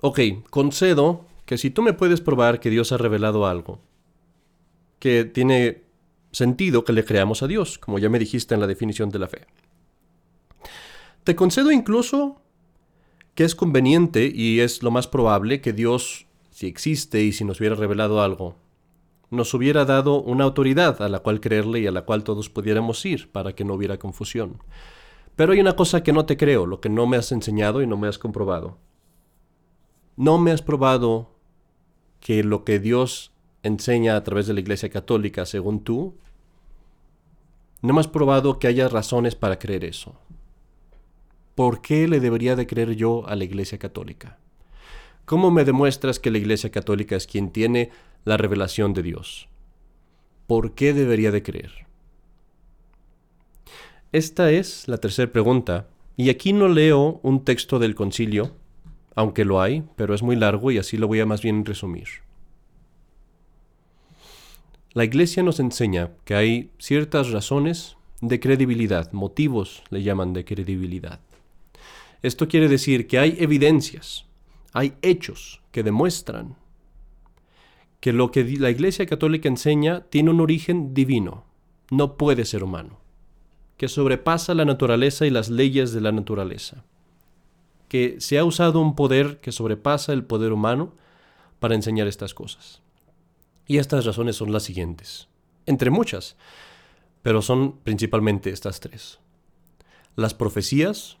ok, 0.00 0.20
concedo 0.50 1.26
que 1.44 1.58
si 1.58 1.70
tú 1.70 1.82
me 1.82 1.92
puedes 1.92 2.20
probar 2.20 2.60
que 2.60 2.70
Dios 2.70 2.92
ha 2.92 2.96
revelado 2.96 3.46
algo, 3.46 3.80
que 4.98 5.24
tiene 5.24 5.82
sentido 6.30 6.84
que 6.84 6.92
le 6.92 7.04
creamos 7.04 7.42
a 7.42 7.46
Dios, 7.46 7.78
como 7.78 7.98
ya 7.98 8.08
me 8.08 8.18
dijiste 8.18 8.54
en 8.54 8.60
la 8.60 8.66
definición 8.66 9.10
de 9.10 9.18
la 9.18 9.28
fe. 9.28 9.46
Te 11.24 11.36
concedo 11.36 11.70
incluso 11.70 12.40
que 13.34 13.44
es 13.44 13.54
conveniente 13.54 14.30
y 14.34 14.60
es 14.60 14.82
lo 14.82 14.90
más 14.90 15.08
probable 15.08 15.60
que 15.60 15.72
Dios, 15.72 16.26
si 16.50 16.66
existe 16.66 17.22
y 17.22 17.32
si 17.32 17.44
nos 17.44 17.60
hubiera 17.60 17.76
revelado 17.76 18.22
algo, 18.22 18.56
nos 19.32 19.52
hubiera 19.54 19.84
dado 19.84 20.22
una 20.22 20.44
autoridad 20.44 21.02
a 21.02 21.08
la 21.08 21.18
cual 21.18 21.40
creerle 21.40 21.80
y 21.80 21.88
a 21.88 21.92
la 21.92 22.02
cual 22.02 22.22
todos 22.22 22.48
pudiéramos 22.48 23.04
ir 23.04 23.32
para 23.32 23.54
que 23.54 23.64
no 23.64 23.74
hubiera 23.74 23.98
confusión. 23.98 24.62
Pero 25.34 25.52
hay 25.52 25.60
una 25.60 25.74
cosa 25.74 26.04
que 26.04 26.12
no 26.12 26.24
te 26.26 26.36
creo, 26.36 26.66
lo 26.66 26.80
que 26.80 26.88
no 26.88 27.06
me 27.08 27.16
has 27.16 27.32
enseñado 27.32 27.82
y 27.82 27.86
no 27.86 27.96
me 27.96 28.06
has 28.06 28.18
comprobado 28.18 28.78
no 30.16 30.38
me 30.38 30.50
has 30.50 30.62
probado 30.62 31.30
que 32.20 32.44
lo 32.44 32.64
que 32.64 32.78
Dios 32.78 33.32
enseña 33.62 34.16
a 34.16 34.22
través 34.22 34.46
de 34.46 34.54
la 34.54 34.60
Iglesia 34.60 34.90
Católica, 34.90 35.46
según 35.46 35.82
tú, 35.82 36.16
no 37.80 37.94
me 37.94 38.00
has 38.00 38.08
probado 38.08 38.58
que 38.58 38.68
haya 38.68 38.88
razones 38.88 39.34
para 39.34 39.58
creer 39.58 39.84
eso. 39.84 40.14
¿Por 41.54 41.82
qué 41.82 42.08
le 42.08 42.20
debería 42.20 42.56
de 42.56 42.66
creer 42.66 42.94
yo 42.94 43.26
a 43.26 43.36
la 43.36 43.44
Iglesia 43.44 43.78
Católica? 43.78 44.38
¿Cómo 45.24 45.50
me 45.50 45.64
demuestras 45.64 46.18
que 46.18 46.30
la 46.30 46.38
Iglesia 46.38 46.70
Católica 46.70 47.16
es 47.16 47.26
quien 47.26 47.50
tiene 47.50 47.90
la 48.24 48.36
revelación 48.36 48.92
de 48.92 49.02
Dios? 49.02 49.48
¿Por 50.46 50.74
qué 50.74 50.92
debería 50.92 51.30
de 51.30 51.42
creer? 51.42 51.86
Esta 54.10 54.50
es 54.50 54.88
la 54.88 54.98
tercera 54.98 55.32
pregunta, 55.32 55.88
y 56.16 56.28
aquí 56.28 56.52
no 56.52 56.68
leo 56.68 57.20
un 57.22 57.44
texto 57.44 57.78
del 57.78 57.94
concilio, 57.94 58.52
aunque 59.14 59.44
lo 59.44 59.62
hay, 59.62 59.84
pero 59.96 60.14
es 60.14 60.22
muy 60.22 60.36
largo 60.36 60.70
y 60.70 60.78
así 60.78 60.96
lo 60.96 61.06
voy 61.06 61.20
a 61.20 61.26
más 61.26 61.40
bien 61.40 61.64
resumir. 61.64 62.08
La 64.92 65.04
Iglesia 65.04 65.42
nos 65.42 65.60
enseña 65.60 66.10
que 66.24 66.34
hay 66.34 66.70
ciertas 66.78 67.30
razones 67.30 67.96
de 68.20 68.40
credibilidad, 68.40 69.10
motivos 69.12 69.82
le 69.88 70.02
llaman 70.02 70.32
de 70.34 70.44
credibilidad. 70.44 71.20
Esto 72.22 72.46
quiere 72.46 72.68
decir 72.68 73.06
que 73.06 73.18
hay 73.18 73.36
evidencias, 73.38 74.26
hay 74.72 74.94
hechos 75.02 75.62
que 75.70 75.82
demuestran 75.82 76.56
que 78.00 78.12
lo 78.12 78.30
que 78.30 78.44
la 78.44 78.70
Iglesia 78.70 79.06
Católica 79.06 79.48
enseña 79.48 80.02
tiene 80.08 80.30
un 80.30 80.40
origen 80.40 80.94
divino, 80.94 81.44
no 81.90 82.16
puede 82.16 82.44
ser 82.44 82.64
humano, 82.64 82.98
que 83.76 83.88
sobrepasa 83.88 84.54
la 84.54 84.64
naturaleza 84.64 85.26
y 85.26 85.30
las 85.30 85.50
leyes 85.50 85.92
de 85.92 86.00
la 86.00 86.12
naturaleza 86.12 86.84
que 87.92 88.22
se 88.22 88.38
ha 88.38 88.44
usado 88.46 88.80
un 88.80 88.96
poder 88.96 89.38
que 89.40 89.52
sobrepasa 89.52 90.14
el 90.14 90.24
poder 90.24 90.54
humano 90.54 90.94
para 91.60 91.74
enseñar 91.74 92.06
estas 92.06 92.32
cosas. 92.32 92.80
Y 93.66 93.76
estas 93.76 94.06
razones 94.06 94.34
son 94.34 94.50
las 94.50 94.62
siguientes, 94.62 95.28
entre 95.66 95.90
muchas, 95.90 96.38
pero 97.20 97.42
son 97.42 97.72
principalmente 97.84 98.48
estas 98.48 98.80
tres. 98.80 99.20
Las 100.16 100.32
profecías, 100.32 101.18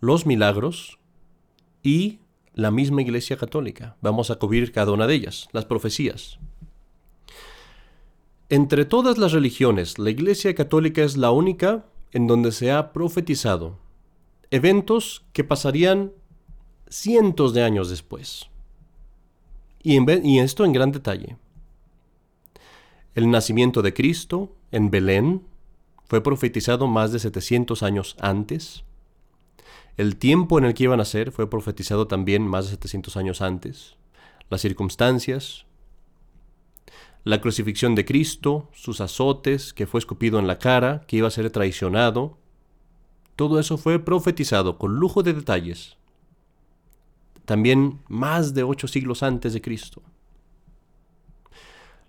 los 0.00 0.26
milagros 0.26 0.98
y 1.82 2.18
la 2.58 2.72
misma 2.72 3.02
Iglesia 3.02 3.36
Católica. 3.36 3.96
Vamos 4.00 4.32
a 4.32 4.34
cubrir 4.34 4.72
cada 4.72 4.90
una 4.90 5.06
de 5.06 5.14
ellas, 5.14 5.48
las 5.52 5.64
profecías. 5.64 6.40
Entre 8.48 8.84
todas 8.84 9.16
las 9.16 9.30
religiones, 9.30 9.96
la 9.96 10.10
Iglesia 10.10 10.52
Católica 10.56 11.04
es 11.04 11.16
la 11.16 11.30
única 11.30 11.84
en 12.10 12.26
donde 12.26 12.50
se 12.50 12.72
ha 12.72 12.92
profetizado 12.92 13.78
eventos 14.50 15.24
que 15.32 15.44
pasarían 15.44 16.10
cientos 16.88 17.54
de 17.54 17.62
años 17.62 17.90
después. 17.90 18.50
Y, 19.84 20.38
esto 20.40 20.64
en 20.64 20.72
gran 20.72 20.90
detalle. 20.90 21.36
El 23.14 23.30
nacimiento 23.30 23.82
de 23.82 23.94
Cristo 23.94 24.52
en 24.72 24.90
Belén 24.90 25.46
fue 26.06 26.24
profetizado 26.24 26.88
más 26.88 27.12
de 27.12 27.20
700 27.20 27.84
años 27.84 28.16
antes. 28.18 28.82
El 29.98 30.14
tiempo 30.16 30.58
en 30.58 30.64
el 30.64 30.74
que 30.74 30.84
iba 30.84 30.94
a 30.94 30.96
nacer 30.96 31.32
fue 31.32 31.50
profetizado 31.50 32.06
también 32.06 32.46
más 32.46 32.66
de 32.66 32.70
700 32.70 33.16
años 33.16 33.42
antes. 33.42 33.96
Las 34.48 34.60
circunstancias, 34.60 35.66
la 37.24 37.40
crucifixión 37.40 37.96
de 37.96 38.04
Cristo, 38.04 38.70
sus 38.72 39.00
azotes, 39.00 39.74
que 39.74 39.88
fue 39.88 39.98
escupido 39.98 40.38
en 40.38 40.46
la 40.46 40.60
cara, 40.60 41.02
que 41.08 41.16
iba 41.16 41.26
a 41.26 41.32
ser 41.32 41.50
traicionado, 41.50 42.38
todo 43.34 43.58
eso 43.58 43.76
fue 43.76 43.98
profetizado 43.98 44.78
con 44.78 44.94
lujo 44.94 45.24
de 45.24 45.32
detalles, 45.32 45.96
también 47.44 47.98
más 48.06 48.54
de 48.54 48.62
ocho 48.62 48.86
siglos 48.86 49.24
antes 49.24 49.52
de 49.52 49.60
Cristo. 49.60 50.02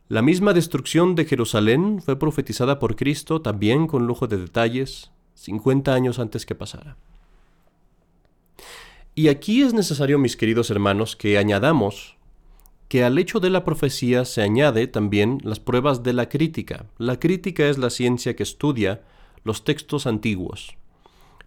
La 0.10 0.22
misma 0.22 0.54
destrucción 0.54 1.16
de 1.16 1.26
Jerusalén 1.26 2.04
fue 2.04 2.20
profetizada 2.20 2.78
por 2.78 2.96
Cristo 2.96 3.42
también 3.42 3.88
con 3.88 4.06
lujo 4.06 4.28
de 4.28 4.38
detalles 4.38 5.10
50 5.34 5.92
años 5.92 6.20
antes 6.20 6.46
que 6.46 6.54
pasara. 6.54 6.96
Y 9.20 9.28
aquí 9.28 9.64
es 9.64 9.74
necesario, 9.74 10.18
mis 10.18 10.38
queridos 10.38 10.70
hermanos, 10.70 11.18
que 11.18 11.38
añadamos 11.38 12.16
que 12.88 13.04
al 13.04 13.18
hecho 13.18 13.42
de 13.42 13.50
la 13.50 13.66
profecía 13.66 14.24
se 14.24 14.42
añade 14.42 14.88
también 14.88 15.40
las 15.44 15.60
pruebas 15.60 16.04
de 16.04 16.14
la 16.14 16.30
crítica. 16.30 16.86
La 16.98 17.20
crítica 17.20 17.68
es 17.68 17.78
la 17.78 17.90
ciencia 17.90 18.38
que 18.38 18.44
estudia 18.44 19.02
los 19.44 19.66
textos 19.66 20.08
antiguos. 20.08 20.78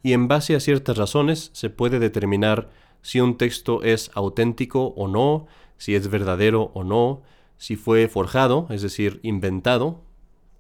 Y 0.03 0.13
en 0.13 0.29
base 0.29 0.55
a 0.55 0.61
ciertas 0.61 0.99
razones 0.99 1.49
se 1.55 1.71
puede 1.71 1.99
determinar 1.99 2.69
si 3.01 3.21
un 3.21 3.39
texto 3.39 3.83
es 3.83 4.11
auténtico 4.13 4.89
o 4.89 5.09
no, 5.09 5.47
si 5.79 5.95
es 5.95 6.09
verdadero 6.09 6.73
o 6.75 6.85
no, 6.85 7.23
si 7.57 7.77
fue 7.77 8.07
forjado, 8.07 8.67
es 8.69 8.83
decir, 8.83 9.19
inventado, 9.23 10.03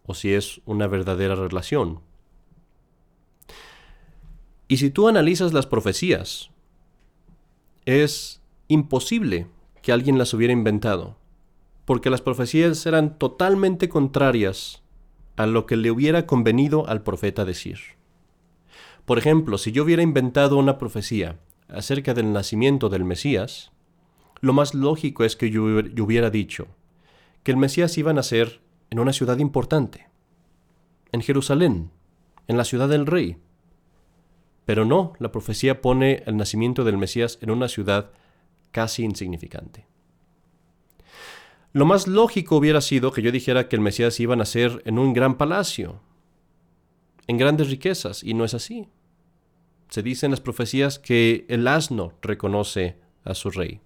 o 0.07 0.14
si 0.14 0.33
es 0.33 0.62
una 0.64 0.87
verdadera 0.87 1.35
relación. 1.35 2.00
Y 4.66 4.78
si 4.78 4.88
tú 4.88 5.09
analizas 5.09 5.52
las 5.52 5.66
profecías, 5.66 6.49
es 7.87 8.43
imposible 8.69 9.47
que 9.83 9.93
alguien 9.93 10.19
las 10.19 10.33
hubiera 10.35 10.53
inventado, 10.53 11.17
porque 11.85 12.11
las 12.11 12.21
profecías 12.21 12.87
eran 12.87 13.19
totalmente 13.19 13.89
contrarias 13.89 14.83
a 15.37 15.47
lo 15.47 15.67
que 15.67 15.77
le 15.77 15.91
hubiera 15.91 16.27
convenido 16.27 16.87
al 16.89 17.03
profeta 17.03 17.45
decir. 17.45 17.79
Por 19.05 19.19
ejemplo, 19.19 19.59
si 19.59 19.73
yo 19.73 19.83
hubiera 19.83 20.03
inventado 20.03 20.57
una 20.57 20.79
profecía 20.79 21.41
acerca 21.69 22.15
del 22.15 22.33
nacimiento 22.33 22.89
del 22.89 23.05
Mesías, 23.05 23.73
lo 24.41 24.53
más 24.53 24.75
lógico 24.75 25.25
es 25.25 25.37
que 25.37 25.51
yo, 25.51 25.65
hubiera 25.65 26.31
dicho, 26.31 26.69
que 27.43 27.51
el 27.51 27.57
Mesías 27.57 27.97
iba 27.99 28.11
a 28.11 28.15
nacer 28.15 28.61
en 28.91 29.01
una 29.01 29.12
ciudad 29.12 29.39
importante, 29.39 30.09
en 31.11 31.23
Jerusalén, 31.23 31.91
en 32.47 32.57
la 32.57 32.65
ciudad 32.65 32.89
del 32.89 33.07
rey. 33.07 33.39
Pero 34.64 34.85
no, 34.85 35.14
la 35.19 35.33
profecía 35.33 35.81
pone 35.81 36.23
el 36.26 36.37
nacimiento 36.37 36.85
del 36.85 36.99
Mesías 36.99 37.38
en 37.40 37.50
una 37.50 37.69
ciudad 37.69 38.11
casi 38.71 39.04
insignificante. 39.04 39.87
Lo 41.73 41.87
más 41.87 42.07
lógico 42.07 42.57
hubiera 42.57 42.81
sido 42.81 43.12
que 43.12 43.23
yo 43.23 43.33
dijera 43.33 43.69
que 43.69 43.76
el 43.76 43.83
Mesías 43.83 44.21
iba 44.21 44.35
a 44.35 44.37
nacer 44.37 44.83
en 44.85 44.99
un 44.99 45.14
gran 45.14 45.38
palacio, 45.38 46.00
en 47.26 47.38
grandes 47.38 47.71
riquezas, 47.71 48.23
y 48.23 48.35
no 48.35 48.45
es 48.45 48.54
así. 48.54 48.88
Se 49.88 50.02
dice 50.02 50.26
en 50.26 50.33
las 50.33 50.40
profecías 50.40 50.99
que 50.99 51.47
el 51.49 51.66
asno 51.66 52.12
reconoce 52.21 52.97
a 53.25 53.35
su 53.35 53.50
rey. 53.50 53.81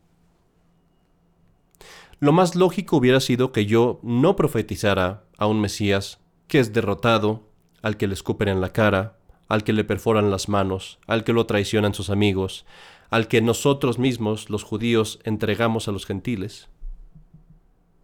Lo 2.18 2.33
más 2.33 2.56
lógico 2.56 2.97
hubiera 2.97 3.21
sido 3.21 3.52
que 3.52 3.66
yo 3.66 4.00
no 4.02 4.37
profetizara 4.37 5.25
a 5.37 5.47
un 5.47 5.61
Mesías 5.61 6.18
que 6.49 6.61
es 6.61 6.73
derrotado, 6.73 7.42
al 7.83 7.97
que 7.97 8.06
le 8.06 8.14
escupen 8.14 8.49
en 8.49 8.61
la 8.61 8.73
cara, 8.73 9.16
al 9.49 9.65
que 9.65 9.73
le 9.73 9.85
perforan 9.85 10.31
las 10.31 10.49
manos, 10.49 10.99
al 11.07 11.25
que 11.25 11.33
lo 11.33 11.47
traicionan 11.47 11.95
sus 11.95 12.11
amigos, 12.11 12.67
al 13.11 13.29
que 13.29 13.41
nosotros 13.41 13.99
mismos, 13.99 14.50
los 14.50 14.65
judíos, 14.65 15.21
entregamos 15.25 15.88
a 15.88 15.93
los 15.93 16.07
gentiles. 16.07 16.69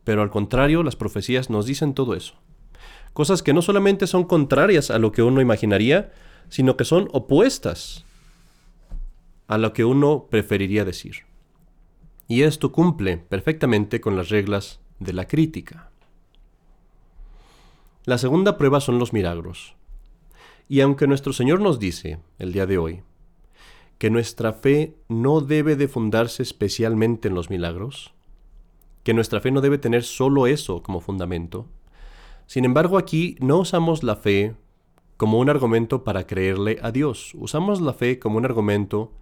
Pero 0.05 0.23
al 0.23 0.31
contrario, 0.31 0.83
las 0.83 0.97
profecías 0.97 1.51
nos 1.51 1.67
dicen 1.67 1.95
todo 1.95 2.15
eso. 2.15 2.35
Cosas 3.13 3.43
que 3.43 3.53
no 3.53 3.63
solamente 3.63 4.07
son 4.07 4.25
contrarias 4.25 4.91
a 4.91 4.99
lo 4.99 5.13
que 5.13 5.23
uno 5.23 5.41
imaginaría, 5.41 6.13
sino 6.49 6.77
que 6.77 6.85
son 6.85 7.09
opuestas 7.13 8.05
a 9.49 9.59
lo 9.59 9.73
que 9.73 9.85
uno 9.85 10.29
preferiría 10.31 10.85
decir 10.85 11.25
y 12.33 12.45
esto 12.45 12.73
cumple 12.73 13.19
perfectamente 13.19 14.01
con 14.01 14.17
las 14.17 14.31
reglas 14.31 14.81
de 15.01 15.13
la 15.13 15.29
crítica. 15.29 15.91
La 18.07 18.17
segunda 18.17 18.57
prueba 18.57 18.81
son 18.81 18.99
los 18.99 19.13
milagros. 19.13 19.77
Y 20.69 20.81
aunque 20.81 21.07
nuestro 21.07 21.33
Señor 21.33 21.61
nos 21.61 21.79
dice, 21.79 22.19
el 22.39 22.53
día 22.53 22.67
de 22.67 22.79
hoy, 22.79 23.03
que 23.99 24.11
nuestra 24.11 24.53
fe 24.53 24.97
no 25.09 25.41
debe 25.41 25.77
de 25.77 25.89
fundarse 25.89 26.43
especialmente 26.43 27.29
en 27.29 27.35
los 27.35 27.51
milagros, 27.51 28.15
que 29.05 29.15
nuestra 29.15 29.41
fe 29.41 29.51
no 29.51 29.61
debe 29.61 29.79
tener 29.79 30.03
solo 30.03 30.47
eso 30.47 30.83
como 30.83 31.01
fundamento, 31.01 31.69
sin 32.47 32.65
embargo 32.65 32.99
aquí 32.99 33.37
no 33.41 33.59
usamos 33.59 34.03
la 34.03 34.17
fe 34.17 34.57
como 35.17 35.39
un 35.39 35.49
argumento 35.49 36.03
para 36.03 36.27
creerle 36.27 36.79
a 36.83 36.91
Dios, 36.91 37.33
usamos 37.35 37.81
la 37.81 37.93
fe 37.93 38.19
como 38.19 38.39
un 38.39 38.45
argumento 38.45 39.13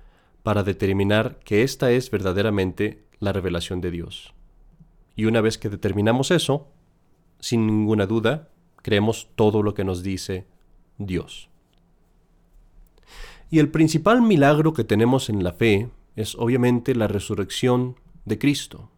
para 0.43 0.63
determinar 0.63 1.39
que 1.45 1.63
esta 1.63 1.93
es 1.93 2.11
verdaderamente 2.11 3.05
la 3.19 3.33
revelación 3.33 3.81
de 3.81 3.91
Dios. 3.91 4.33
Y 5.15 5.27
una 5.27 5.43
vez 5.43 5.59
que 5.59 5.69
determinamos 5.69 6.31
eso, 6.31 6.69
sin 7.39 7.67
ninguna 7.67 8.07
duda, 8.07 8.49
creemos 8.77 9.29
todo 9.35 9.63
lo 9.63 9.75
que 9.75 9.85
nos 9.85 10.03
dice 10.03 10.47
Dios. 11.01 11.49
Y 13.51 13.59
el 13.59 13.71
principal 13.71 14.23
milagro 14.23 14.73
que 14.73 14.85
tenemos 14.85 15.29
en 15.29 15.43
la 15.43 15.53
fe 15.53 15.91
es 16.15 16.37
obviamente 16.37 16.95
la 16.95 17.09
resurrección 17.09 17.97
de 18.25 18.39
Cristo. 18.39 18.91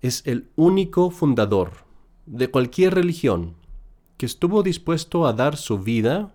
Es 0.00 0.22
el 0.26 0.48
único 0.54 1.10
fundador 1.10 1.84
de 2.26 2.48
cualquier 2.50 2.94
religión 2.94 3.56
que 4.16 4.26
estuvo 4.26 4.62
dispuesto 4.62 5.26
a 5.26 5.32
dar 5.32 5.56
su 5.56 5.78
vida 5.78 6.32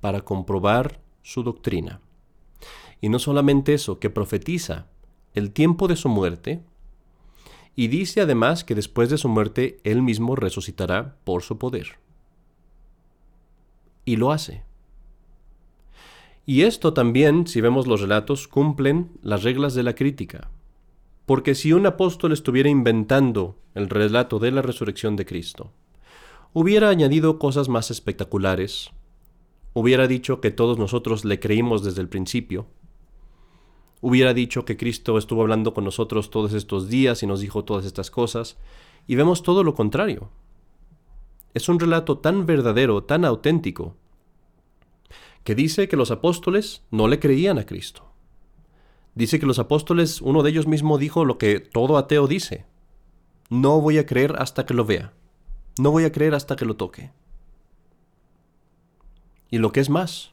para 0.00 0.22
comprobar 0.22 1.00
su 1.22 1.42
doctrina. 1.42 2.00
Y 3.00 3.08
no 3.08 3.18
solamente 3.18 3.72
eso, 3.72 3.98
que 3.98 4.10
profetiza 4.10 4.86
el 5.34 5.52
tiempo 5.52 5.88
de 5.88 5.96
su 5.96 6.08
muerte 6.08 6.62
y 7.76 7.88
dice 7.88 8.20
además 8.20 8.64
que 8.64 8.74
después 8.74 9.08
de 9.08 9.16
su 9.16 9.28
muerte 9.28 9.80
él 9.84 10.02
mismo 10.02 10.36
resucitará 10.36 11.16
por 11.24 11.42
su 11.42 11.56
poder. 11.56 11.98
Y 14.04 14.16
lo 14.16 14.32
hace. 14.32 14.64
Y 16.46 16.62
esto 16.62 16.92
también, 16.92 17.46
si 17.46 17.60
vemos 17.60 17.86
los 17.86 18.00
relatos, 18.00 18.48
cumplen 18.48 19.10
las 19.22 19.42
reglas 19.42 19.74
de 19.74 19.82
la 19.82 19.94
crítica. 19.94 20.50
Porque 21.26 21.54
si 21.54 21.72
un 21.72 21.86
apóstol 21.86 22.32
estuviera 22.32 22.68
inventando 22.68 23.56
el 23.74 23.88
relato 23.88 24.38
de 24.38 24.50
la 24.50 24.62
resurrección 24.62 25.14
de 25.14 25.26
Cristo, 25.26 25.70
hubiera 26.52 26.88
añadido 26.88 27.38
cosas 27.38 27.68
más 27.68 27.90
espectaculares, 27.92 28.90
hubiera 29.74 30.08
dicho 30.08 30.40
que 30.40 30.50
todos 30.50 30.78
nosotros 30.78 31.24
le 31.24 31.38
creímos 31.38 31.84
desde 31.84 32.00
el 32.00 32.08
principio, 32.08 32.66
hubiera 34.00 34.34
dicho 34.34 34.64
que 34.64 34.76
Cristo 34.76 35.18
estuvo 35.18 35.42
hablando 35.42 35.72
con 35.72 35.84
nosotros 35.84 36.30
todos 36.30 36.52
estos 36.52 36.88
días 36.88 37.22
y 37.22 37.26
nos 37.26 37.40
dijo 37.40 37.64
todas 37.64 37.84
estas 37.84 38.10
cosas, 38.10 38.56
y 39.06 39.14
vemos 39.14 39.42
todo 39.42 39.62
lo 39.62 39.74
contrario. 39.74 40.30
Es 41.54 41.68
un 41.68 41.80
relato 41.80 42.18
tan 42.18 42.46
verdadero, 42.46 43.02
tan 43.02 43.24
auténtico, 43.24 43.96
que 45.44 45.54
dice 45.54 45.88
que 45.88 45.96
los 45.96 46.10
apóstoles 46.10 46.82
no 46.90 47.08
le 47.08 47.18
creían 47.18 47.58
a 47.58 47.66
Cristo. 47.66 48.10
Dice 49.14 49.40
que 49.40 49.46
los 49.46 49.58
apóstoles, 49.58 50.20
uno 50.20 50.42
de 50.42 50.50
ellos 50.50 50.66
mismo 50.66 50.98
dijo 50.98 51.24
lo 51.24 51.38
que 51.38 51.60
todo 51.60 51.96
ateo 51.96 52.26
dice. 52.26 52.66
No 53.48 53.80
voy 53.80 53.98
a 53.98 54.06
creer 54.06 54.36
hasta 54.38 54.64
que 54.64 54.74
lo 54.74 54.84
vea. 54.84 55.12
No 55.78 55.90
voy 55.90 56.04
a 56.04 56.12
creer 56.12 56.34
hasta 56.34 56.56
que 56.56 56.64
lo 56.64 56.76
toque. 56.76 57.10
Y 59.50 59.58
lo 59.58 59.72
que 59.72 59.80
es 59.80 59.90
más, 59.90 60.32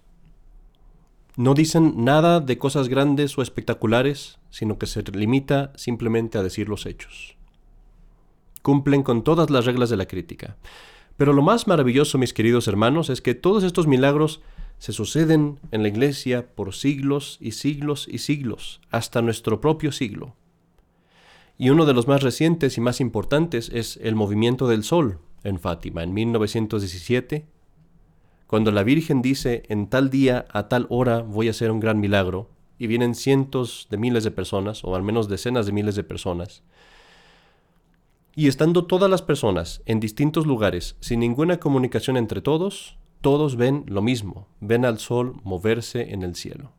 no 1.36 1.54
dicen 1.54 2.04
nada 2.04 2.40
de 2.40 2.58
cosas 2.58 2.88
grandes 2.88 3.38
o 3.38 3.42
espectaculares, 3.42 4.40
sino 4.50 4.78
que 4.78 4.86
se 4.86 5.04
limita 5.04 5.72
simplemente 5.76 6.38
a 6.38 6.44
decir 6.44 6.70
los 6.70 6.86
hechos. 6.86 7.36
Cumplen 8.62 9.04
con 9.04 9.24
todas 9.24 9.50
las 9.50 9.66
reglas 9.66 9.90
de 9.90 9.98
la 9.98 10.08
crítica. 10.08 10.58
Pero 11.18 11.34
lo 11.34 11.42
más 11.42 11.68
maravilloso, 11.68 12.18
mis 12.18 12.34
queridos 12.34 12.68
hermanos, 12.68 13.10
es 13.10 13.22
que 13.22 13.36
todos 13.36 13.64
estos 13.64 13.88
milagros 13.88 14.42
se 14.78 14.94
suceden 14.94 15.60
en 15.72 15.82
la 15.82 15.90
Iglesia 15.90 16.54
por 16.54 16.76
siglos 16.76 17.38
y 17.42 17.52
siglos 17.54 18.08
y 18.10 18.20
siglos, 18.20 18.80
hasta 18.92 19.24
nuestro 19.24 19.60
propio 19.60 19.92
siglo. 19.92 20.36
Y 21.58 21.72
uno 21.72 21.88
de 21.88 21.96
los 21.96 22.08
más 22.08 22.22
recientes 22.22 22.78
y 22.78 22.82
más 22.82 23.02
importantes 23.02 23.72
es 23.74 23.98
el 24.04 24.14
movimiento 24.14 24.68
del 24.68 24.84
Sol 24.84 25.20
en 25.44 25.60
Fátima, 25.60 26.04
en 26.04 26.14
1917, 26.14 27.48
cuando 28.46 28.72
la 28.72 28.84
Virgen 28.84 29.24
dice, 29.24 29.64
en 29.68 29.88
tal 29.88 30.12
día, 30.12 30.46
a 30.52 30.70
tal 30.70 30.86
hora, 30.90 31.22
voy 31.22 31.48
a 31.48 31.52
hacer 31.52 31.72
un 31.72 31.80
gran 31.80 32.00
milagro, 32.00 32.52
y 32.78 32.86
vienen 32.86 33.16
cientos 33.16 33.88
de 33.90 33.98
miles 33.98 34.24
de 34.24 34.32
personas, 34.32 34.84
o 34.84 34.96
al 34.96 35.02
menos 35.02 35.28
decenas 35.28 35.66
de 35.66 35.72
miles 35.72 35.96
de 35.96 36.04
personas, 36.04 36.64
y 38.38 38.48
estando 38.48 38.86
todas 38.86 39.10
las 39.10 39.24
personas 39.24 39.82
en 39.88 40.00
distintos 40.00 40.46
lugares, 40.46 40.96
sin 41.00 41.22
ninguna 41.22 41.60
comunicación 41.60 42.18
entre 42.18 42.40
todos, 42.40 43.00
todos 43.22 43.56
ven 43.56 43.84
lo 43.88 44.04
mismo, 44.04 44.48
ven 44.60 44.86
al 44.86 45.00
sol 45.00 45.42
moverse 45.44 46.14
en 46.14 46.22
el 46.22 46.36
cielo. 46.36 46.72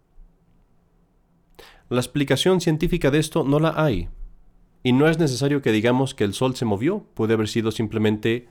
La 1.89 1.99
explicación 1.99 2.61
científica 2.61 3.11
de 3.11 3.19
esto 3.19 3.43
no 3.43 3.59
la 3.59 3.75
hay, 3.77 4.09
y 4.85 4.93
no 4.93 5.09
es 5.09 5.19
necesario 5.19 5.61
que 5.61 5.73
digamos 5.73 6.15
que 6.15 6.23
el 6.23 6.33
sol 6.33 6.55
se 6.55 6.65
movió, 6.65 7.05
puede 7.15 7.35
haber 7.35 7.49
sido 7.49 7.73
simplemente 7.73 8.47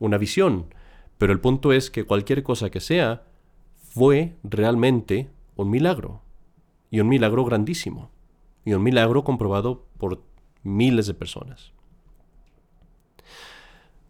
una 0.00 0.18
visión, 0.18 0.74
pero 1.16 1.32
el 1.32 1.38
punto 1.38 1.72
es 1.72 1.92
que 1.92 2.06
cualquier 2.06 2.42
cosa 2.42 2.70
que 2.70 2.80
sea 2.80 3.22
fue 3.76 4.34
realmente 4.42 5.30
un 5.54 5.70
milagro. 5.70 6.22
Y 6.90 6.98
un 6.98 7.08
milagro 7.08 7.44
grandísimo. 7.44 8.10
Y 8.64 8.72
un 8.72 8.82
milagro 8.82 9.22
comprobado 9.22 9.86
por 9.96 10.24
miles 10.64 11.06
de 11.06 11.14
personas. 11.14 11.72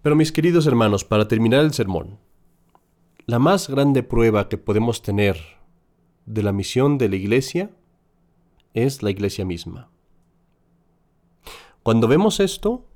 Pero 0.02 0.14
mis 0.14 0.32
queridos 0.32 0.66
hermanos, 0.66 1.04
para 1.04 1.26
terminar 1.26 1.64
el 1.64 1.72
sermón, 1.72 2.18
la 3.26 3.38
más 3.38 3.68
grande 3.68 4.02
prueba 4.02 4.48
que 4.48 4.56
podemos 4.56 5.02
tener 5.02 5.38
de 6.24 6.42
la 6.42 6.52
misión 6.52 6.98
de 6.98 7.08
la 7.08 7.16
iglesia 7.16 7.70
es 8.74 9.02
la 9.02 9.10
iglesia 9.10 9.44
misma. 9.44 9.90
Cuando 11.82 12.06
vemos 12.06 12.38
esto, 12.38 12.86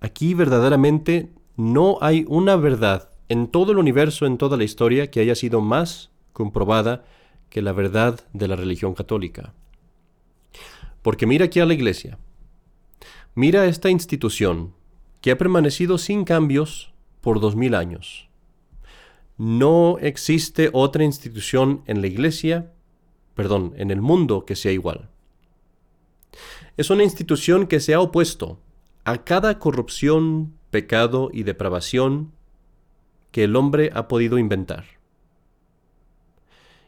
aquí 0.00 0.32
verdaderamente 0.34 1.32
no 1.56 1.98
hay 2.00 2.24
una 2.28 2.56
verdad 2.56 3.10
en 3.28 3.48
todo 3.48 3.72
el 3.72 3.78
universo, 3.78 4.26
en 4.26 4.38
toda 4.38 4.56
la 4.56 4.64
historia, 4.64 5.10
que 5.10 5.20
haya 5.20 5.34
sido 5.34 5.60
más 5.60 6.10
comprobada 6.32 7.04
que 7.50 7.62
la 7.62 7.72
verdad 7.72 8.20
de 8.32 8.48
la 8.48 8.56
religión 8.56 8.94
católica. 8.94 9.54
Porque 11.02 11.26
mira 11.26 11.46
aquí 11.46 11.60
a 11.60 11.66
la 11.66 11.74
iglesia, 11.74 12.18
mira 13.34 13.66
esta 13.66 13.90
institución 13.90 14.74
que 15.22 15.30
ha 15.30 15.38
permanecido 15.38 15.96
sin 15.96 16.24
cambios 16.24 16.92
por 17.22 17.40
dos 17.40 17.56
mil 17.56 17.74
años. 17.74 18.28
No 19.38 19.96
existe 20.00 20.68
otra 20.72 21.04
institución 21.04 21.82
en 21.86 22.02
la 22.02 22.08
iglesia, 22.08 22.72
perdón, 23.34 23.72
en 23.76 23.90
el 23.90 24.02
mundo 24.02 24.44
que 24.44 24.56
sea 24.56 24.72
igual. 24.72 25.08
Es 26.76 26.90
una 26.90 27.04
institución 27.04 27.66
que 27.66 27.80
se 27.80 27.94
ha 27.94 28.00
opuesto 28.00 28.60
a 29.04 29.24
cada 29.24 29.58
corrupción, 29.58 30.54
pecado 30.70 31.30
y 31.32 31.44
depravación 31.44 32.32
que 33.30 33.44
el 33.44 33.56
hombre 33.56 33.90
ha 33.94 34.08
podido 34.08 34.38
inventar. 34.38 34.84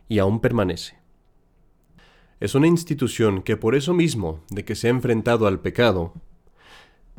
Y 0.09 0.19
aún 0.19 0.41
permanece. 0.41 0.97
Es 2.41 2.55
una 2.55 2.67
institución 2.67 3.43
que 3.43 3.57
por 3.57 3.75
eso 3.75 3.95
mismo 3.95 4.43
de 4.51 4.65
que 4.65 4.75
se 4.75 4.89
ha 4.89 4.91
enfrentado 4.91 5.47
al 5.47 5.61
pecado, 5.61 6.13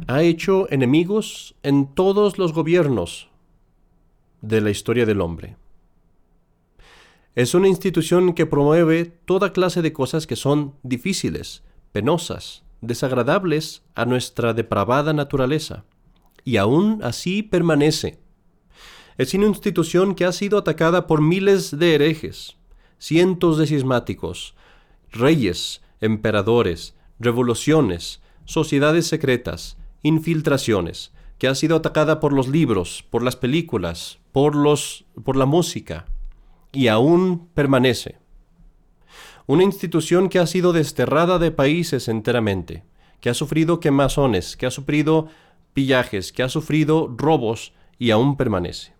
ha 0.08 0.22
hecho 0.22 0.70
enemigos 0.72 1.56
en 1.64 1.94
todos 1.94 2.38
los 2.38 2.54
gobiernos 2.54 3.30
de 4.42 4.62
la 4.62 4.70
historia 4.70 5.06
del 5.06 5.22
hombre. 5.22 5.58
Es 7.34 7.54
una 7.54 7.68
institución 7.68 8.34
que 8.34 8.46
promueve 8.46 9.06
toda 9.06 9.52
clase 9.52 9.82
de 9.82 9.94
cosas 9.94 10.28
que 10.28 10.36
son 10.36 10.76
difíciles, 10.84 11.64
penosas, 11.92 12.64
desagradables 12.82 13.84
a 13.96 14.06
nuestra 14.06 14.54
depravada 14.54 15.14
naturaleza, 15.14 15.86
y 16.44 16.58
aún 16.58 17.00
así 17.04 17.42
permanece. 17.42 18.20
Es 19.18 19.34
una 19.34 19.48
institución 19.48 20.14
que 20.14 20.26
ha 20.26 20.32
sido 20.32 20.58
atacada 20.58 21.08
por 21.08 21.22
miles 21.22 21.78
de 21.78 21.96
herejes, 21.96 22.58
cientos 23.00 23.58
de 23.58 23.68
cismáticos, 23.68 24.56
reyes, 25.12 25.82
emperadores, 26.02 26.96
revoluciones, 27.20 28.22
sociedades 28.46 29.08
secretas, 29.08 29.78
infiltraciones, 30.06 31.12
que 31.40 31.48
ha 31.48 31.56
sido 31.56 31.76
atacada 31.76 32.20
por 32.20 32.32
los 32.32 32.48
libros, 32.48 33.04
por 33.10 33.24
las 33.24 33.36
películas, 33.36 34.20
por, 34.32 34.56
los, 34.56 35.06
por 35.24 35.36
la 35.36 35.48
música, 35.48 36.06
y 36.72 36.90
aún 36.90 37.50
permanece. 37.56 38.20
Una 39.48 39.64
institución 39.64 40.30
que 40.30 40.38
ha 40.38 40.46
sido 40.46 40.74
desterrada 40.74 41.40
de 41.40 41.50
países 41.50 42.08
enteramente, 42.08 42.84
que 43.20 43.32
ha 43.32 43.34
sufrido 43.34 43.80
quemazones, 43.80 44.56
que 44.56 44.68
ha 44.68 44.72
sufrido 44.72 45.28
pillajes, 45.74 46.32
que 46.32 46.44
ha 46.44 46.50
sufrido 46.50 47.12
robos 47.18 47.74
y 47.98 48.12
aún 48.12 48.38
permanece. 48.38 48.94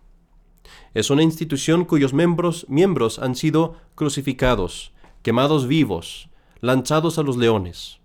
Es 0.92 1.10
una 1.10 1.22
institución 1.22 1.84
cuyos 1.84 2.14
miembros, 2.14 2.66
miembros 2.68 3.20
han 3.20 3.36
sido 3.36 3.76
crucificados, 3.94 4.92
quemados 5.22 5.68
vivos, 5.68 6.28
lanzados 6.60 7.18
a 7.20 7.22
los 7.22 7.36
leones, 7.36 8.00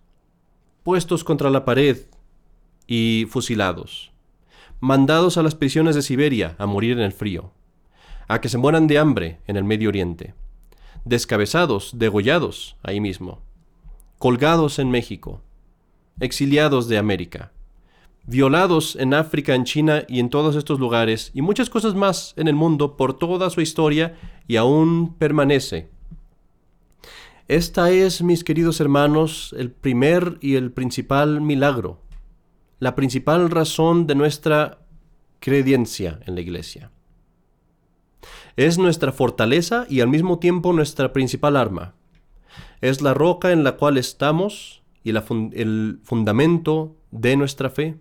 puestos 0.83 1.23
contra 1.23 1.49
la 1.49 1.65
pared 1.65 2.05
y 2.93 3.25
fusilados, 3.29 4.11
mandados 4.81 5.37
a 5.37 5.43
las 5.43 5.55
prisiones 5.55 5.95
de 5.95 6.01
Siberia 6.01 6.57
a 6.57 6.65
morir 6.65 6.91
en 6.97 7.03
el 7.05 7.13
frío, 7.13 7.53
a 8.27 8.41
que 8.41 8.49
se 8.49 8.57
mueran 8.57 8.87
de 8.87 8.99
hambre 8.99 9.39
en 9.47 9.55
el 9.55 9.63
Medio 9.63 9.87
Oriente, 9.87 10.33
descabezados, 11.05 11.91
degollados 11.95 12.75
ahí 12.83 12.99
mismo, 12.99 13.39
colgados 14.17 14.77
en 14.77 14.91
México, 14.91 15.39
exiliados 16.19 16.89
de 16.89 16.97
América, 16.97 17.53
violados 18.25 18.97
en 18.97 19.13
África, 19.13 19.55
en 19.55 19.63
China 19.63 20.03
y 20.09 20.19
en 20.19 20.29
todos 20.29 20.57
estos 20.57 20.77
lugares, 20.77 21.31
y 21.33 21.41
muchas 21.41 21.69
cosas 21.69 21.95
más 21.95 22.33
en 22.35 22.49
el 22.49 22.55
mundo 22.55 22.97
por 22.97 23.17
toda 23.17 23.49
su 23.51 23.61
historia 23.61 24.17
y 24.49 24.57
aún 24.57 25.15
permanece. 25.17 25.87
Esta 27.47 27.89
es, 27.89 28.21
mis 28.21 28.43
queridos 28.43 28.81
hermanos, 28.81 29.55
el 29.57 29.71
primer 29.71 30.39
y 30.41 30.55
el 30.55 30.73
principal 30.73 31.39
milagro 31.39 32.01
la 32.81 32.95
principal 32.95 33.51
razón 33.51 34.07
de 34.07 34.15
nuestra 34.15 34.79
creencia 35.39 36.19
en 36.25 36.33
la 36.33 36.41
iglesia. 36.41 36.89
Es 38.57 38.79
nuestra 38.79 39.11
fortaleza 39.11 39.85
y 39.87 40.01
al 40.01 40.07
mismo 40.07 40.39
tiempo 40.39 40.73
nuestra 40.73 41.13
principal 41.13 41.57
arma. 41.57 41.93
Es 42.81 43.03
la 43.03 43.13
roca 43.13 43.51
en 43.51 43.63
la 43.63 43.73
cual 43.73 43.99
estamos 43.99 44.81
y 45.03 45.11
el 45.11 45.99
fundamento 46.03 46.95
de 47.11 47.37
nuestra 47.37 47.69
fe. 47.69 47.99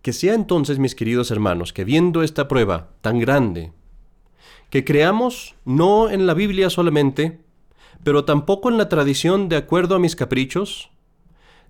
Que 0.00 0.14
sea 0.14 0.32
entonces, 0.32 0.78
mis 0.78 0.94
queridos 0.94 1.30
hermanos, 1.30 1.74
que 1.74 1.84
viendo 1.84 2.22
esta 2.22 2.48
prueba 2.48 2.92
tan 3.02 3.18
grande, 3.18 3.74
que 4.70 4.86
creamos 4.86 5.54
no 5.66 6.08
en 6.08 6.26
la 6.26 6.32
Biblia 6.32 6.70
solamente, 6.70 7.40
pero 8.04 8.24
tampoco 8.24 8.70
en 8.70 8.78
la 8.78 8.88
tradición 8.88 9.50
de 9.50 9.56
acuerdo 9.56 9.96
a 9.96 9.98
mis 9.98 10.16
caprichos, 10.16 10.90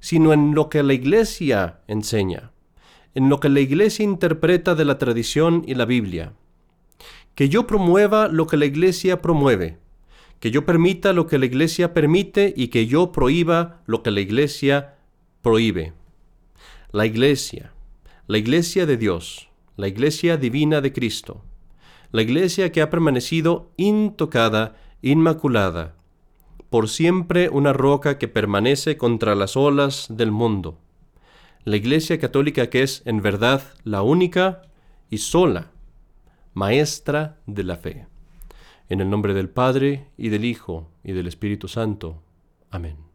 sino 0.08 0.32
en 0.32 0.54
lo 0.54 0.70
que 0.70 0.82
la 0.82 0.94
Iglesia 0.94 1.80
enseña, 1.86 2.50
en 3.14 3.28
lo 3.28 3.40
que 3.40 3.50
la 3.50 3.60
Iglesia 3.60 4.04
interpreta 4.04 4.74
de 4.74 4.86
la 4.86 4.96
tradición 4.96 5.64
y 5.66 5.74
la 5.74 5.84
Biblia. 5.84 6.32
Que 7.34 7.50
yo 7.50 7.66
promueva 7.66 8.26
lo 8.28 8.46
que 8.46 8.56
la 8.56 8.64
Iglesia 8.64 9.20
promueve, 9.20 9.76
que 10.40 10.50
yo 10.50 10.64
permita 10.64 11.12
lo 11.12 11.26
que 11.26 11.36
la 11.36 11.44
Iglesia 11.44 11.92
permite 11.92 12.54
y 12.56 12.68
que 12.68 12.86
yo 12.86 13.12
prohíba 13.12 13.82
lo 13.84 14.02
que 14.02 14.10
la 14.10 14.20
Iglesia 14.20 14.94
prohíbe. 15.42 15.92
La 16.90 17.04
Iglesia, 17.04 17.74
la 18.28 18.38
Iglesia 18.38 18.86
de 18.86 18.96
Dios, 18.96 19.50
la 19.76 19.88
Iglesia 19.88 20.38
divina 20.38 20.80
de 20.80 20.94
Cristo, 20.94 21.44
la 22.12 22.22
Iglesia 22.22 22.72
que 22.72 22.80
ha 22.80 22.88
permanecido 22.88 23.72
intocada, 23.76 24.74
inmaculada, 25.02 25.97
por 26.70 26.88
siempre 26.88 27.48
una 27.48 27.72
roca 27.72 28.18
que 28.18 28.28
permanece 28.28 28.96
contra 28.96 29.34
las 29.34 29.56
olas 29.56 30.06
del 30.10 30.30
mundo. 30.30 30.78
La 31.64 31.76
Iglesia 31.76 32.18
Católica 32.18 32.70
que 32.70 32.82
es 32.82 33.02
en 33.04 33.22
verdad 33.22 33.62
la 33.84 34.02
única 34.02 34.62
y 35.10 35.18
sola 35.18 35.70
maestra 36.54 37.38
de 37.46 37.62
la 37.62 37.76
fe. 37.76 38.06
En 38.88 39.00
el 39.00 39.10
nombre 39.10 39.32
del 39.32 39.48
Padre, 39.48 40.08
y 40.16 40.28
del 40.30 40.44
Hijo, 40.44 40.90
y 41.04 41.12
del 41.12 41.26
Espíritu 41.28 41.68
Santo. 41.68 42.22
Amén. 42.70 43.07